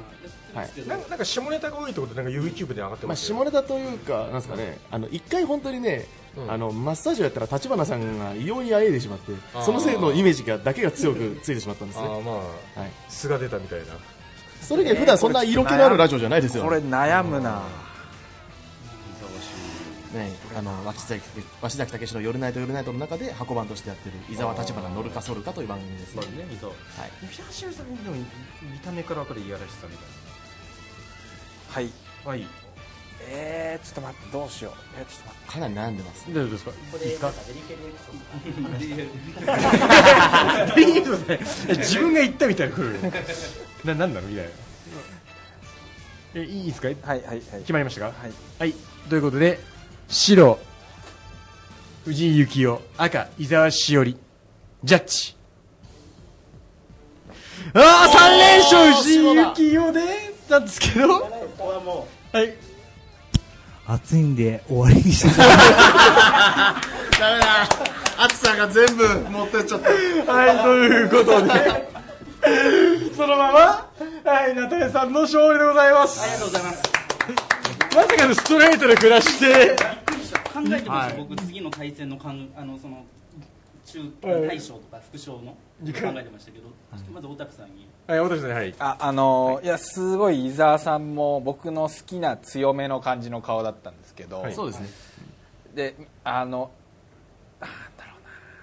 [0.55, 6.05] やってるんですけど、なんかなんか下ネタが多いってことでなんか YouTube で上がってまあ、ますよ下ネタというか、なんですかね、あの一回本当にね、
[6.37, 6.51] うん。
[6.51, 12.35] あのマッサージをやったら立花さんが異様にあえいでしまってそのせいのイメージがだけが強くついてしまったんですね、ああまあ
[12.81, 13.85] はい、素が出たみたいな。
[14.61, 16.63] それ以外普段そんな色気のあるラジオじゃないですよ。
[16.63, 17.63] これ悩むな
[20.13, 21.21] ね、あの脇崎
[21.61, 26.21] 鷲崎武史の「夜ナイト夜ナイト」の中で箱番としてやってる伊沢立花乗るか反るかという番組ですね。
[26.21, 26.27] ね
[26.59, 27.11] そうはい。
[27.73, 28.25] さんでも見
[28.79, 30.07] た目から分かるいやらしさみたい
[31.69, 31.91] はい。
[32.25, 32.47] なはい。
[33.21, 34.73] えー、ちょっと待ってどうしよう。
[34.97, 35.51] えー、ちょっと待って。
[35.53, 36.71] かなり悩んでます大丈夫ですか？
[36.71, 37.31] いいですか？
[40.75, 42.99] でいいですね 自分が言ったみたいな来る
[43.85, 44.27] ななんなの？
[44.27, 44.49] みたいな。
[46.35, 46.87] えいいですか？
[46.87, 47.41] はいはいはい。
[47.59, 48.05] 決まりましたか？
[48.07, 48.31] はい。
[48.57, 48.73] はい。
[49.09, 49.59] ということで
[50.09, 50.57] 白
[52.03, 54.17] 藤井幸雄赤伊沢しおり
[54.83, 55.35] ジャッジ。
[57.75, 59.99] ああ3連勝藤井幸雄で
[60.49, 61.13] なんですけど。
[61.13, 62.55] はい。
[63.85, 65.53] 暑いんで終わりにして ダ
[67.33, 67.69] メだ。
[68.17, 69.81] 暑さが全部持ってっちゃっ
[70.25, 70.33] た。
[70.33, 71.89] はい、ということで、
[73.15, 76.21] そのまま、はい、ナタレさんの勝利でございます。
[76.23, 76.98] ありがとうございます。
[77.95, 79.75] まさかのストレートで下して、
[80.53, 83.05] 考えてました、僕次の対戦のかんあのその
[83.85, 86.69] 中大将とか副将の考えてましたけど、
[87.11, 87.87] まず大田区さんに。
[88.07, 88.75] はい、私ね、はい。
[88.79, 94.53] ああのーいやすごい伊沢さんも僕の好きな強めの感じの顔だったんですけど、はい。
[94.53, 94.89] そうですね。
[95.73, 96.71] であの
[97.59, 98.11] なんだろ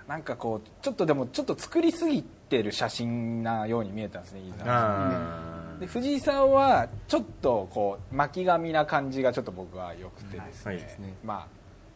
[0.06, 4.76] うななんかこうちょっとでもちょっと作りすぎてる写真なように見えたんですね伊沢さん。
[4.76, 10.84] あで藤井さんはちょっとこう巻き髪な感じがちょっと僕は良くてですね,、はい。
[11.24, 11.46] まあ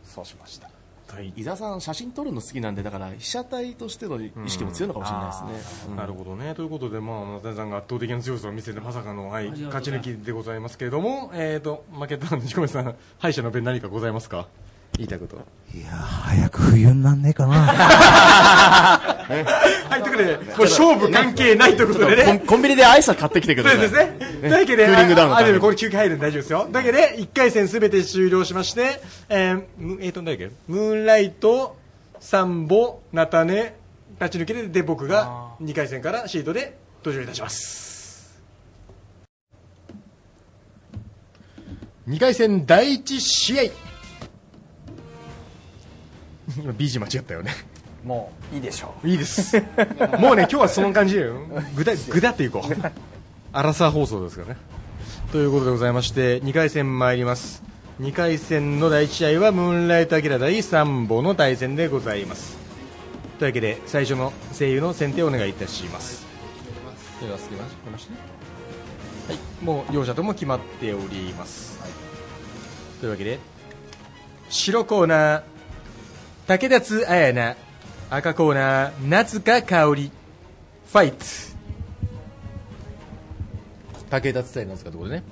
[0.05, 0.71] そうしました。
[1.13, 1.33] はい。
[1.37, 6.55] 伊沢さん写真撮るの好きなんでだから被写体としての意識も強いのかもしれないですね、なるほどね。
[6.55, 14.47] ということで、まあ、さんが圧倒的な強さを見せて、まさかの、はい、勝ち抜きでございますけれども、えっと、負けた西込さん、敗者の弁何かございますか？
[14.97, 15.37] 言いたいこと。
[15.73, 17.55] いやー早く冬になんねえかな
[19.31, 22.25] はい、ということで、もう勝負関係ないということでね。
[22.25, 24.19] コンコンビニでアイス買ってきてくださいそうですね。
[24.41, 26.63] というわけで、クーリングダウンあでもこれ休憩入るんで大丈夫ですよ。
[26.63, 30.51] というわけで、1回戦すべて終了しまして、えー、むえーと、何だっけ？
[30.67, 31.77] ムーンライト、
[32.19, 33.75] サンボ、ナタネ、
[34.21, 38.41] 立ち抜けで、で、僕が2回戦からシートで登場いたします。
[42.09, 43.90] 2回戦第1試合。
[46.59, 47.53] 今 BG 間違ったよね。
[48.05, 49.57] もういいでしょういいです。
[50.19, 51.31] もうね、今日はその感じで、
[51.75, 52.75] ぐだ、ぐだっていこう。
[53.53, 54.57] アラサー放送ですからね。
[55.33, 57.63] ということでございまして、2回戦参ります。
[58.01, 62.57] 2回戦の第1試合は、ムーンライトアキラ対サンボの対戦でございます。
[63.39, 66.27] というわけで、最初の声優の選定をお願いいたします。
[67.21, 68.13] では、すきまして。
[69.29, 71.79] はい、もう両者とも決まっております。
[73.01, 73.39] というわけで、
[74.49, 75.43] 白コーナー、
[76.51, 77.57] 竹立彩菜、
[78.11, 80.11] 赤コーナー、夏香香織、
[80.85, 81.25] ファイト。
[84.11, 85.23] 竹立彩菜夏香ということでね。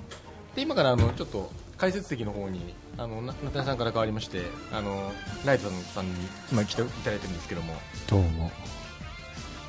[0.55, 4.43] で、今からあの、ちょっと、解説席の方にあのな中谷さんから変わりまして
[4.73, 5.13] あの
[5.45, 6.13] ライトさんに
[6.51, 7.75] 今来ていただいてるんですけども。
[8.09, 8.53] どうも。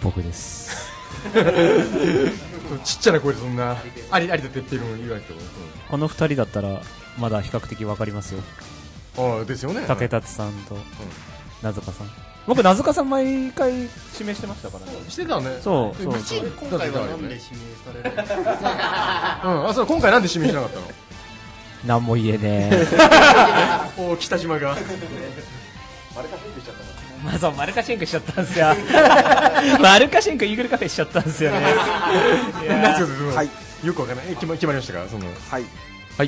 [0.03, 0.91] 僕です。
[2.83, 3.75] ちっちゃな声でそんな
[4.11, 5.39] あり有田哲平の言われても、
[5.89, 6.83] この二人だったら
[7.17, 8.41] まだ比較的わかりますよ。
[9.17, 9.85] うん、ああですよね。
[9.87, 10.77] 竹達さんと
[11.61, 12.07] 名塚さん。
[12.47, 13.89] 僕名塚さん毎回指
[14.25, 14.97] 名してましたからね。
[15.09, 15.59] してたね。
[15.61, 16.19] そうそう。
[16.19, 17.49] そう今回はなんで指名さ
[17.93, 18.33] れるんです
[18.63, 19.41] か？
[19.45, 20.87] うん、あそう今回なんで指名しなかったの？
[21.85, 22.71] 何も言えね
[23.97, 24.75] お北島が。
[24.77, 24.81] え
[27.23, 28.67] まあそうマルカシェンクしちゃったんですよ。
[29.81, 31.57] マルカシェンクイーグルカフェしちゃったんですよね
[33.35, 33.49] はい。
[33.85, 34.25] よくわかんない。
[34.29, 35.05] え決ま決まりましたか？
[35.09, 35.25] その。
[35.49, 35.65] はい。
[36.17, 36.23] は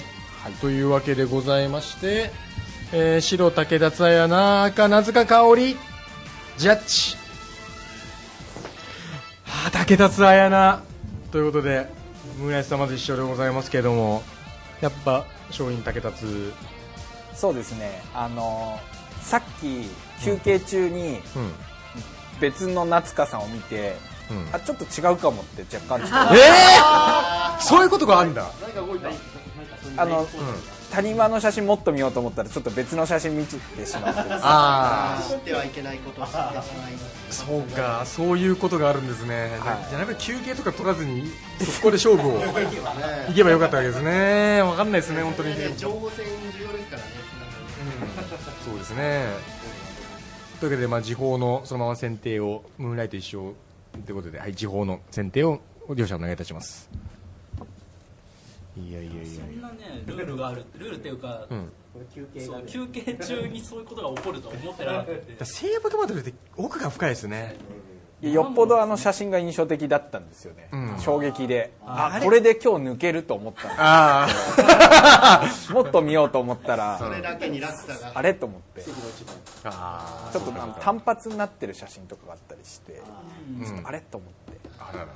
[0.50, 2.32] い、というわけでございまして、
[2.94, 5.78] えー白武田津綾菜赤名塚香織
[6.58, 7.16] ジャッジ。
[9.46, 10.82] はあ武田津綾菜
[11.32, 11.88] ということで
[12.38, 14.24] 村井さんまず一緒でございますけれども
[14.82, 16.52] やっぱ勝因武田津
[17.34, 18.02] そうですね。
[18.14, 18.78] あの
[19.22, 19.88] さっき
[20.24, 21.52] 休憩中にうん。
[22.42, 23.96] 別の夏香さんを見て、
[24.32, 24.50] うん。
[24.52, 26.36] あちょっと違うかもって若干ちょっと。
[26.36, 28.50] えー、そういうことがあるんだ
[29.96, 30.28] あの、
[30.92, 36.94] 谷間の写真もっと見ようと思ったらちょっと別の写真見てしまってですねあ知ってはいけないことを知ってしまい
[37.30, 39.90] そうかそういうことがあるんですね、はい。
[39.90, 41.24] じゃあやっぱり休憩とか取らずに
[41.60, 42.42] そこで勝負を
[43.32, 44.62] いけばよかったわけですね。
[44.62, 45.58] わかんないですね本当に。
[45.58, 46.26] ね情報戦
[46.58, 47.22] 重要ですからね。
[48.66, 49.26] そうですね。
[50.60, 53.56] というわけで、まあ、時報のそのまま選定を、ムーンライト一緒
[54.06, 55.60] ということで、はい、時報の選定を
[55.96, 56.90] 両者お願いいたします。
[58.78, 59.22] いやいやいや。
[59.26, 61.72] そんなねルールがあるルールっていうか、うん。
[62.40, 67.58] そう休憩中にそういうことが起こるとは思ってなかったって西武トマトルって奥が深いですね。
[68.22, 71.00] よっぽどあの写真が印象的だったんですよね、うん。
[71.00, 71.74] 衝撃で。
[71.84, 74.28] ああこれで今日抜けると思ったんあ
[75.74, 78.34] もっと見ようと思ったらそれだけに落差があれ？
[78.36, 78.84] と思って。
[79.64, 80.30] あ。
[80.30, 83.02] あちょっと単発になってる写真とかがあったりして
[83.60, 84.00] うんちょっとあれ？
[84.02, 84.60] と思って。
[84.80, 85.08] あらら。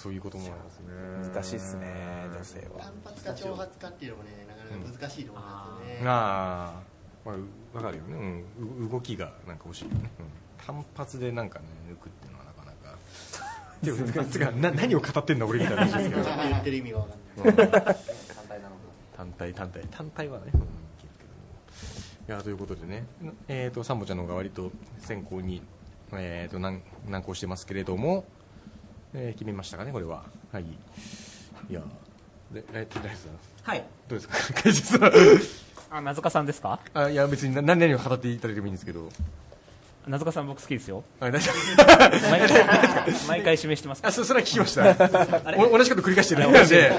[0.00, 1.34] そういうこともありますね。
[1.34, 1.86] 難しいっすね
[2.32, 6.90] 女性は単発か長髪かっていうのもねなかなか難しいところなんですよね、ああ。
[7.22, 8.16] まあ、わかるよね。
[8.16, 8.86] うん。
[8.86, 10.10] う動きがなんか欲しいよね。
[10.20, 10.26] うん。
[10.66, 12.96] 単発でなんかね、抜くっていうのはなかなか。
[13.84, 16.22] でも、 つかな何を語ってんだ俺みたいな話ですけど。
[16.48, 17.96] 言ってる意味がわかんない
[19.18, 20.64] 単体単体単体はね、うん、い
[22.26, 23.04] やということでね、
[23.48, 25.62] えー、とサンボちゃんの方が割と先行に、
[26.14, 28.24] えー、と難難航してますけれども、
[29.14, 30.22] えー決めましたかねこれは。
[30.52, 30.62] はい。
[30.62, 31.80] いや
[32.52, 33.70] でライトライトさん。
[33.70, 33.84] はい。
[34.08, 34.62] どうですか？
[34.62, 35.12] 解説は
[35.90, 36.78] あ名塚さんですか？
[36.94, 39.08] あいや別にな何々を語っていただいてもいいんですけど。
[40.06, 41.04] 名塚さん僕好きですよ。
[41.20, 41.52] あ大丈
[42.30, 42.64] 毎回
[43.28, 44.90] 毎回指名してますあそそれは聞きました。
[45.58, 46.90] お同じこと繰り返してるだけなんで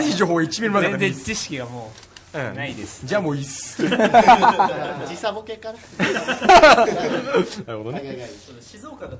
[0.00, 1.90] 新しい情報を1ミリもなかった全然知識がも
[2.34, 2.54] ううん。
[2.54, 3.04] ないです。
[3.04, 3.82] じゃあもういいっす。
[3.82, 5.78] 時差ボケかな
[6.86, 7.98] なるほどね。
[7.98, 8.28] はいはいはい。
[8.28, 9.16] そう静岡だ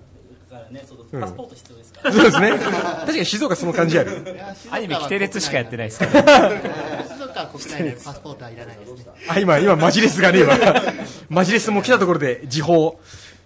[0.57, 4.37] からねそのうんパスポート必要ですから、そうですね 確かに静岡その感じある
[4.71, 10.55] アニメ規定列しかやってないですか静岡は国内でパスポートはいらないですねあ、今、今、マジレスがね、今。
[11.29, 13.01] マジレスも来たところで、時報。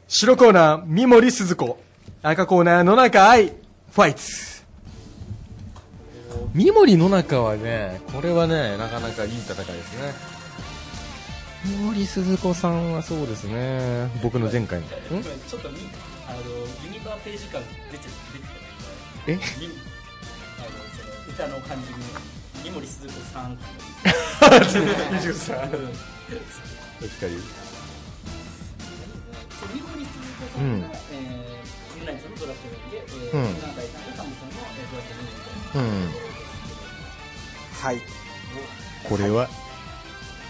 [0.08, 1.78] 白コーナー、三森鈴子。
[2.22, 4.62] 赤コーナー、野中愛、ファイツ。
[6.54, 10.12] 三森野中はね、これはね、なかなかいい戦いですね。
[11.64, 14.10] 三森鈴子さんはそうですね。
[14.22, 14.86] 僕の前回の。
[14.86, 15.78] んちょっとみ
[16.30, 16.40] あの
[16.84, 17.60] ユニバーページ感
[17.90, 18.46] 出て出て
[19.26, 19.34] たえ？
[19.34, 19.66] み
[20.58, 21.96] あのその歌の感じに
[22.64, 23.58] 三森鈴子さん
[25.12, 25.56] 水口さん。
[25.60, 25.90] 確かに。
[29.60, 30.80] 三森鈴子さうん
[32.40, 35.08] ドラフトで、えーうんうん、南海さんとサムさんの、えー、ドラフ
[35.74, 35.86] ト2うん。
[37.82, 38.00] はい
[39.08, 39.48] これは、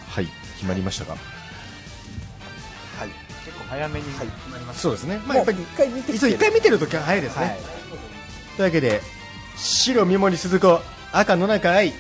[0.08, 1.16] はい、決まりましたか？
[3.70, 4.26] 早めにはい。
[4.26, 5.20] 決まりましたそうですね。
[5.26, 7.58] まあ、やっぱり一回見て一回見てるときは早いですね、はい。
[8.56, 9.00] というわけで
[9.56, 10.80] 白三森鈴子
[11.12, 11.92] 赤野中愛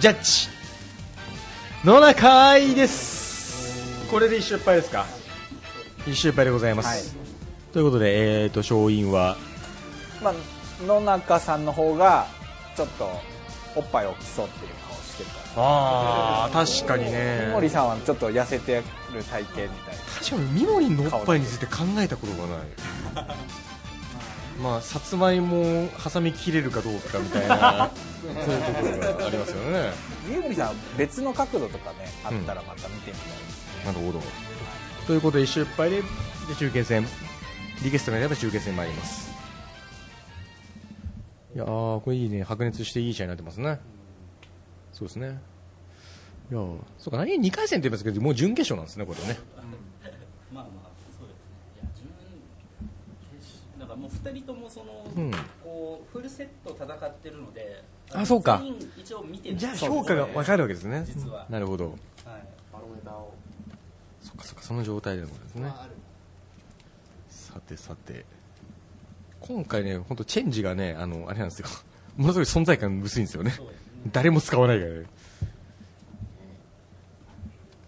[0.00, 0.48] ジャッジ。
[1.84, 4.08] 野中愛です。
[4.10, 5.06] これで一勝いっぱいですか？
[6.06, 7.02] 一勝いっぱいでございます、はい。
[7.72, 9.36] ということで、えー、と勝因は？
[10.22, 10.34] まあ、
[10.86, 12.26] 野中さんの方が
[12.76, 13.08] ちょっと
[13.76, 14.73] おっぱいを競ってる顔してた
[15.56, 17.44] ああ確かにね。
[17.46, 18.82] 三森さんはちょっと痩せて
[19.12, 19.72] る体型みたいな。
[20.18, 22.66] 確かに三森のおっぱいについて考えたことがない。
[24.60, 27.90] まあさつまいもを挟み切れるかどうかみたいな
[28.22, 29.90] そういうところがありますよね。
[30.28, 34.20] 三森さんは別の角度とかねあったらまた見てみたいですね、なるほど。
[35.06, 36.06] ということで、一勝いっぱいで、で
[36.58, 37.06] 中継戦、
[37.82, 39.30] リクエストがあれば中継戦参ります。
[41.54, 43.80] いやー、これいいね、白熱していい試合になってますね。
[44.94, 45.40] そうですね。
[46.50, 46.60] いや。
[46.98, 49.38] そうか何2回戦って言いますけどもう準決勝なんですねこれね。
[50.52, 50.88] まあまあ
[51.18, 51.50] そうですね。
[51.76, 52.06] いや準
[53.40, 55.32] 決勝だからもう2人ともその、うん。
[55.62, 57.82] こうフルセット戦ってるので
[58.12, 58.58] あそうか。
[58.62, 59.56] 全員一応見てる。
[59.56, 61.04] じゃあ評価が分かるわけですね。
[61.06, 61.44] 実は。
[61.50, 61.86] なるほど。
[61.86, 61.96] はい。
[62.72, 63.34] バロメーターを。
[64.22, 65.66] そっかそっかその状態でのことですね。
[65.66, 65.90] ある
[67.28, 68.24] さてさて。
[69.40, 71.68] 今回ね本当チェンジがねあのあれなんですよ。
[72.16, 73.50] ものすごい存在感薄いんですよね。
[73.50, 75.04] そうですね誰も使わないからね。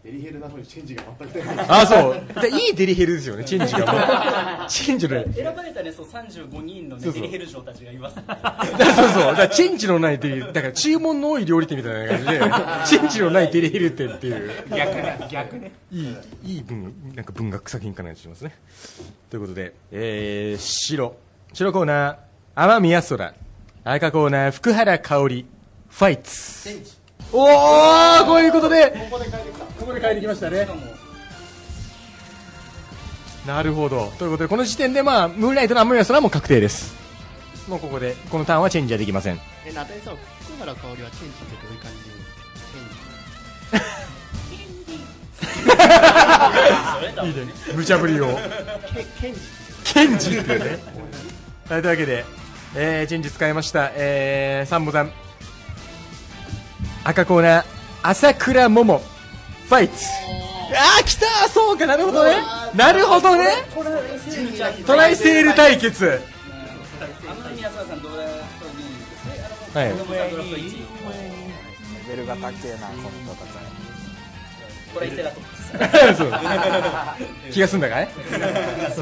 [0.06, 1.66] デリヘルなのにチェンジが全く出ない。
[1.68, 2.40] あそう。
[2.40, 3.44] でいいデリヘルですよね。
[3.44, 5.16] チェンジが チェンジの。
[5.16, 7.22] ね選ばれたねそう35人のねそうそう。
[7.22, 8.14] デリヘル嬢たちがいます。
[8.14, 9.22] だからそうそう。
[9.24, 12.38] だからチェンジのないデリだから注文の多い料理店みたいな感じで
[12.86, 14.50] チェンジのないデリヘル店っていう。
[14.70, 15.72] 逆ね逆ね。
[15.90, 18.54] いいいい文なんか文学作品かなとしますね。
[19.28, 21.16] ということで、えー、白。
[21.52, 22.16] 白コーナー。
[22.54, 23.34] 天宮空。
[23.82, 25.46] 赤コーナー福原香織
[25.96, 26.82] ファイツ。
[27.32, 27.46] おお
[28.26, 28.90] こういうことで。
[29.10, 29.64] ここで変えてきた。
[29.64, 30.68] ここで変えてきましたね。
[33.46, 34.12] なるほど。
[34.18, 36.94] ということでこの時点でまあムーンライトの天宮空はもう確定です。
[37.66, 39.40] もうここでこのターンはチェンジはできません。
[39.64, 41.92] え中谷さん福原香織はチェンジってどういう感
[47.24, 47.30] じ？
[47.32, 47.52] で いいね。
[47.74, 48.26] 無茶ぶりを。
[48.26, 48.44] チェンジ
[49.14, 49.40] ケケンジ。
[49.94, 50.78] ケンジっていうね。
[51.70, 52.26] は いというわけで、
[52.74, 55.12] えー、チェンジ使いました、えー、サンボさん
[57.08, 57.64] 赤コーナー
[58.02, 59.94] 朝倉桃ファイト
[60.76, 62.42] あー来たそうかなるほどね。
[62.74, 63.44] なるほどね。
[64.84, 66.20] トライセール対決。
[67.44, 68.28] 天宮沢さんドラフ
[68.58, 69.92] ト2位ですねあのはい。
[69.92, 73.66] 子供さんドラフト1位レベルが高えなこの戦い
[74.92, 76.32] トライセラトプスそう。
[77.52, 78.12] 気が済んだかい、ま
[78.46, 78.96] あ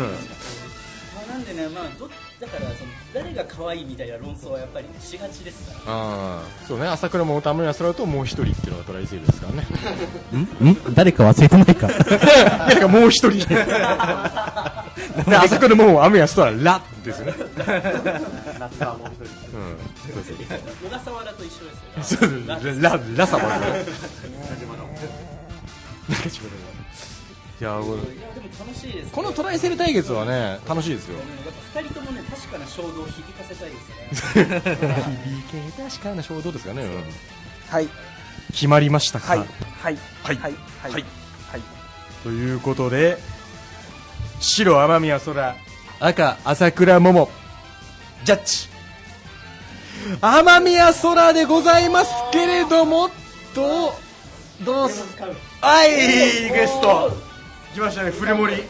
[1.35, 2.09] なんでねまあど
[2.39, 5.78] だからその誰が可愛いみたいな論争はやっぱりしがちですから。
[5.93, 9.66] ああそうね朝倉桃と天宮空ともう一人っていうのがトライセールですからね。
[10.70, 10.95] ん？
[10.95, 11.89] 誰か忘れてないか。
[11.91, 13.49] いやだからもう一人。
[13.49, 13.57] で
[15.37, 17.35] 朝倉桃天宮空ラですよね。
[18.61, 19.57] 夏川もう一人。
[19.57, 19.76] うん。
[20.14, 20.37] そうそう
[20.85, 23.43] 小笠原と一緒ですよそうそうララサバ
[27.61, 28.02] いやこれ。
[28.02, 29.11] でも楽しいですね。
[29.12, 31.18] このトライセル対決はね楽しいですよ。
[31.18, 31.26] やっ
[31.72, 34.44] ぱ2人ともね確かな衝動を響かせたいですね。
[35.52, 37.05] 響け確かな衝動ですかね、うん
[37.70, 37.88] はい。
[38.52, 39.38] 決まりましたか、はい。
[39.38, 39.48] はい。
[40.22, 40.36] はい。
[40.36, 40.52] はい。
[40.52, 40.92] はい。
[40.92, 41.05] はい。
[41.52, 41.62] はい。
[42.22, 43.18] ということで
[44.40, 45.57] 白天宮空。
[46.00, 47.30] 赤朝倉桃。
[48.24, 48.74] ジャッジ。
[50.20, 53.09] 天宮空でございますけれども
[53.55, 53.92] どう
[54.64, 55.02] どうす
[55.61, 55.90] はい
[56.44, 57.11] リクエスト
[57.74, 58.62] 来ましたねフル盛り。
[58.62, 58.68] 中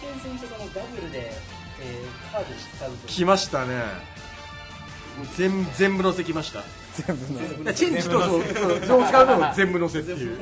[0.00, 1.32] 堅選手さんのダブルで、
[1.80, 3.74] えー、カード使うと来ましたね。
[3.74, 6.62] もう全全部乗せきました。
[6.94, 10.38] 全部のチェンジとそうそうそう使うのも全部乗せっていう。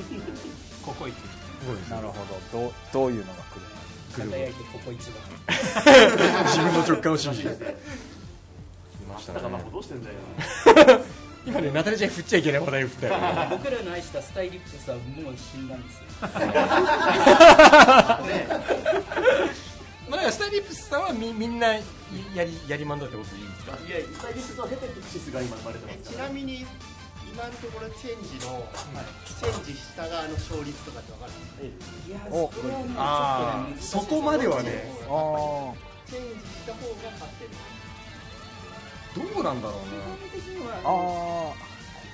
[0.84, 2.14] ココイチなるほ
[2.52, 2.60] ど。
[2.60, 5.16] どうどういうのが来る輝いてココイチが
[6.44, 7.48] 自分の直感を信じて。
[7.48, 7.56] 来
[9.08, 9.40] ましたね。
[9.40, 11.04] 高田もどうしてんだよ
[11.46, 13.18] 今ねナタリちゃん振っちゃいけない話題振ったよ。
[13.18, 16.04] ね僕らの愛したスタイリップスはもう死んだんですよ。
[20.08, 21.80] まあ、スタイリップスさんはみみんなや
[22.44, 23.72] りやりまんだってことでいいんですか？
[23.86, 26.66] いやスタイリストはヘテピクシスが今生まれてますちなみに
[27.32, 28.64] 今のところチェンジの、
[29.26, 31.32] チェンジした側の勝率とかってわかる？
[32.08, 34.88] いやおそれはねそこまではね。
[35.08, 35.72] あ
[36.06, 37.50] チェンジした方が勝ってる
[39.14, 41.54] どうなんだろう基本的にはああこ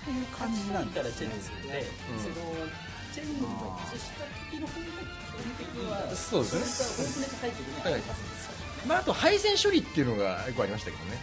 [0.08, 0.86] ういう感じなん。
[0.86, 1.86] からチェンジするんで、
[2.22, 2.34] その
[3.12, 4.88] チェンジした時の方が基
[5.32, 7.04] 本的にはそうですね。
[7.04, 8.02] 本当に入ってくるはい
[8.88, 11.18] まあ、あと配線処理っていうのがよくありましたけどね。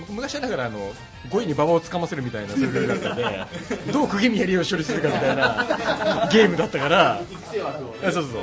[0.00, 0.92] 僕昔はだからあの
[1.30, 3.46] 5位に馬場をつかませるみたいなそういうだったんで
[3.92, 7.22] どう釘に槍を処理するかみたいな ゲームだったから。
[7.30, 7.98] 育成枠をね。
[8.08, 8.42] あそうそうそう。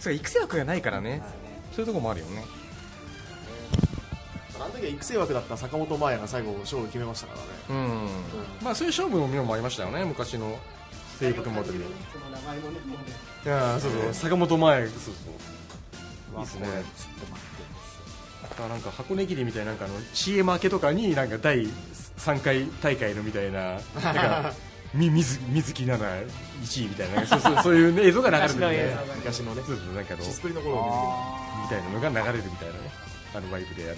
[0.00, 1.22] そう育成枠がないからね。
[1.72, 2.44] そういうところもあるよね
[4.62, 7.46] あの時は育成枠だった坂本真綾が最後勝負決めましたからね。
[7.68, 8.08] うん。
[8.62, 10.56] まあそういう勝負の見もありましたよね昔の
[11.18, 11.88] 西武もあったけどい
[13.48, 16.40] やーそうそう坂本前そうそう。
[16.40, 16.66] いいですね。
[16.66, 17.62] ちょっと待って
[18.44, 21.66] あとはなんか箱根切りみたいななんかあの CM 明けとかになんか第
[22.18, 24.52] 3回大会のみたいななんか
[24.94, 26.32] み水水木奈々
[26.62, 29.02] 1位みたいなそうそうそういう、ね、映像が流れるみたいな。
[29.16, 31.24] 昔のねそうそうなんかあのシスプリの頃を
[31.62, 33.94] みたいなのが流れるみたいなねあのワイプであの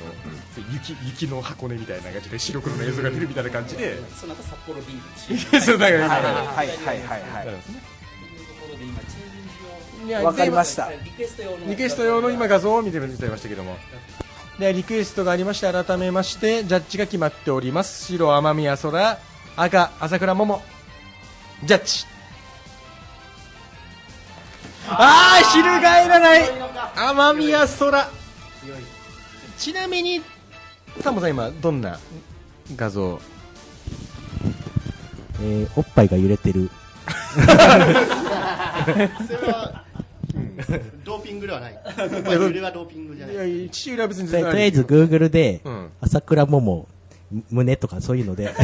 [0.55, 7.83] そう雪雪の箱根みたいな感じで白黒の映像が出るみたいな感じでその後札幌ビールそうだからはいはいはいはいはいなるんですね
[8.29, 13.77] というところで今チェンジいやわかりましたリクエスト用のリクエスト用の今画像を見てみちゃいましたけども
[14.59, 19.19] でリクエストがありまして改めましてジャッジが決まっております白天宮空
[19.57, 20.63] 赤朝倉桃
[21.65, 22.07] ジャッジ
[24.87, 26.43] ああ翻らない
[26.97, 28.11] 雨宮空
[29.65, 30.21] ちなみに
[31.01, 31.99] サンボさん今どんな
[32.77, 33.19] 画像？
[35.43, 36.71] えー、おっぱいが揺れてる。
[37.35, 37.47] それ
[39.51, 39.83] は、
[40.35, 40.55] うん
[41.03, 41.81] ドーピングではない。
[41.83, 43.51] まあ、揺れはドーピングじゃない。
[43.61, 46.87] いや父親は別にとりあえず、グーグルでうん、朝倉桃、
[47.51, 48.53] 胸とかそういうので、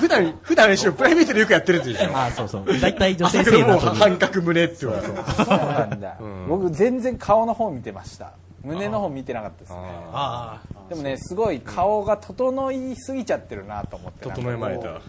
[0.00, 2.10] 普段普段しろプライベートでよくやってるでしょ？
[2.16, 2.64] あそうそう。
[2.80, 6.16] 大体女性性の半角胸って言われてそうなんだ、
[6.48, 8.32] 僕全然顔の方見てました
[8.62, 9.78] 胸の方見てなかったですね。
[10.12, 14.24] あでもねすごい顔が整いすぎちゃってるなと思って。
[14.24, 15.00] 整えまれた。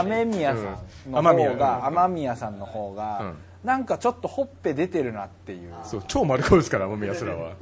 [0.00, 2.36] 雨宮さんの方が雨宮。
[2.36, 5.74] さんの方がなんかちょっとほっぺ出てるなっていう。
[5.84, 7.52] そう超丸顔ですから雨宮空は。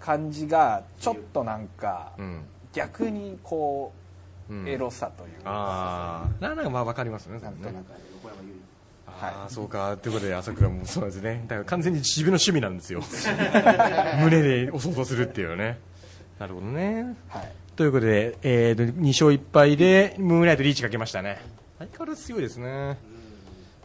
[0.00, 2.44] 感じがちょっとなんかうん。
[2.72, 3.92] 逆にこ
[4.50, 5.50] うエロさというか。
[5.50, 7.38] ああなんかまあ分かりますね。
[7.40, 7.92] なんとなく
[9.20, 9.96] ああそうか。
[9.96, 11.44] ということで朝倉もそうですね。
[11.48, 13.02] だから完全に自分の趣味なんですよ。
[14.20, 15.78] 胸でお想像するっていうね。
[16.38, 17.16] なるほどね。
[17.28, 17.52] はい。
[17.76, 21.40] ということで、えーと、2勝1敗でムーンライトリーチかけましたね。
[21.78, 22.98] 相変わらず強いですね。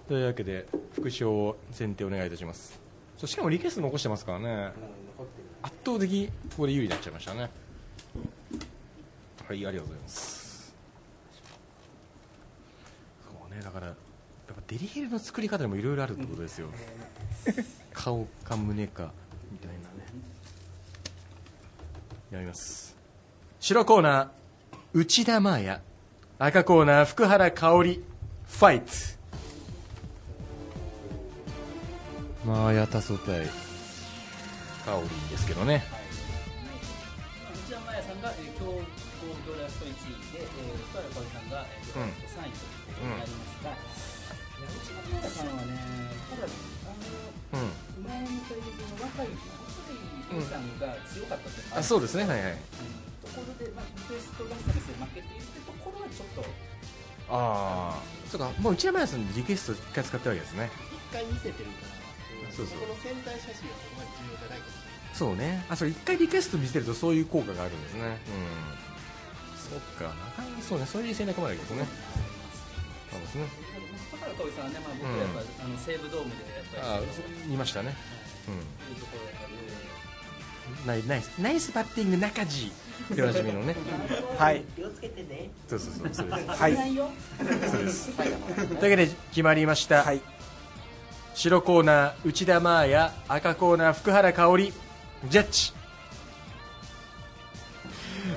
[0.07, 2.79] というわけで副賞選定お願いいたします。
[3.17, 4.71] そうしかもリクエスト残してますからね。
[5.61, 7.41] 圧倒的ここで有利になっちゃいましたね。
[7.41, 7.49] はい
[9.49, 10.75] ありがとうございます。
[13.23, 13.93] そうねだから
[14.72, 16.69] デリヘルの作り方にもいろいろあるってことですよ
[17.91, 19.11] 顔か胸か
[19.51, 19.82] みたいなね。
[22.32, 22.95] やります。
[23.59, 25.82] 白コーナー内田真彩。
[26.39, 28.01] 赤コーナー福原香織。
[28.47, 28.91] ファイト。
[32.45, 33.45] 真彩多素対
[34.86, 35.84] 香織ですけどね。
[37.67, 38.72] 内田真彩さんが、えー、強豪
[39.51, 39.91] ドラフト1位
[40.32, 40.47] で、えー、
[40.78, 42.20] 福原香織さんが、えー、
[49.12, 49.28] 決の若い、
[50.32, 50.49] 若い。
[50.49, 50.80] さん。
[50.80, 52.57] が強かったってあそうですねはいはい
[53.22, 56.41] ところで、まあ、リクエスト合戦で負けているってところはちょっと、
[57.30, 59.26] ああそうかもう内田真彩さん。
[59.28, 61.62] のリクエスト一回使ったわけですね一回見せてるか
[62.47, 65.16] ら、そうそうこの戦隊写真はそこまで重要じゃないかもしれない。
[65.16, 67.84] そうねあそれ一回リクエスト見せるとそういう効果があるん。
[67.84, 68.18] ですねうん。
[69.59, 71.88] そっかなかなかそうねそういう戦略もあるわけですね
[73.12, 73.45] そうですね
[74.12, 74.64] 福原香織さん。
[74.66, 79.36] はね、まあ、僕はやっぱ、あの西武ドームでやっぱり、見ましたねうんいいところやっ
[80.86, 82.72] ぱり、ナイナイスナイスバッティング中地。
[83.12, 83.76] っておなじみのね。
[84.38, 84.64] はい。
[84.76, 85.50] 気をつけてね。
[85.68, 90.22] そうそうそうそうですはいそうですというわけで決まりました、はい
[91.34, 94.74] 白コーナー内田真彩赤コーナー福原香織
[95.30, 95.74] ジャッジ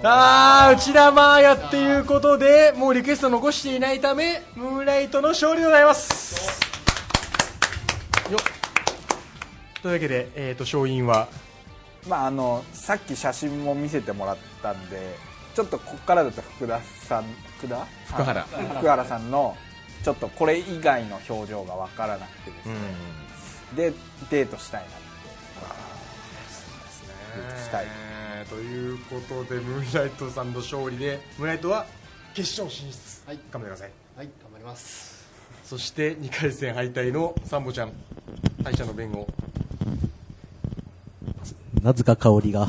[0.03, 6.61] あー内田真彩っていうことでもうリクエスト残していないためムーンライトの勝利でございます
[8.31, 8.41] よっ
[9.85, 11.29] というわけで、えー、と勝因は？
[12.09, 15.15] まああのさっき写真も見せてもらったんで
[15.55, 17.25] ちょっとここからだと福田さん
[17.59, 17.87] 福田？
[18.07, 18.41] 福原。
[18.41, 18.45] あ
[18.79, 19.55] 福原さんの
[20.03, 22.75] ちょっとこれ以外の表情が分からなくてですね、
[23.77, 23.93] で
[24.31, 24.97] デートしたいなって。
[27.37, 27.87] デートしたい。
[27.87, 31.85] えーということでムーンライトさんの勝利でムーンライトは
[32.33, 33.39] 決勝進出、はい。
[33.51, 33.91] 頑張ってください。
[34.17, 35.29] はい、頑張ります。
[35.63, 37.93] そして2回戦敗退のサンボちゃん
[38.63, 39.27] 敗者の弁護
[41.85, 42.67] なぜか香りが、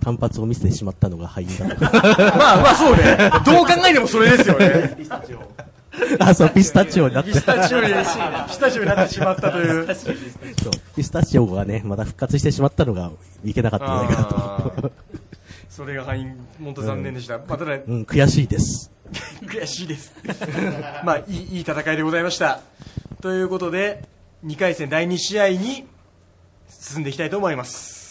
[0.00, 1.80] 単発を見せてしまったのが敗因だと。
[2.38, 3.16] まあまあそうね。
[3.44, 4.96] どう考えてもそれですよね。
[6.20, 7.32] あ、そう、ピスタチオになって。
[7.32, 9.92] ピスタチオにピスタチオになってしまったという。
[9.92, 10.14] そう。
[10.94, 13.10] ピスタチオがね、まだ復活してしまったのが
[13.44, 14.92] いけなかったんじゃないかなと。
[15.68, 18.92] それが敗因本当残念でした、まあ、ただうん、悔しいです。
[19.46, 20.12] 悔しいです。
[21.02, 22.60] まあいいいい戦いでございました。
[23.20, 24.04] ということで
[24.46, 25.86] 2回戦第2試合に
[26.84, 28.03] 進んでいきたいと思います。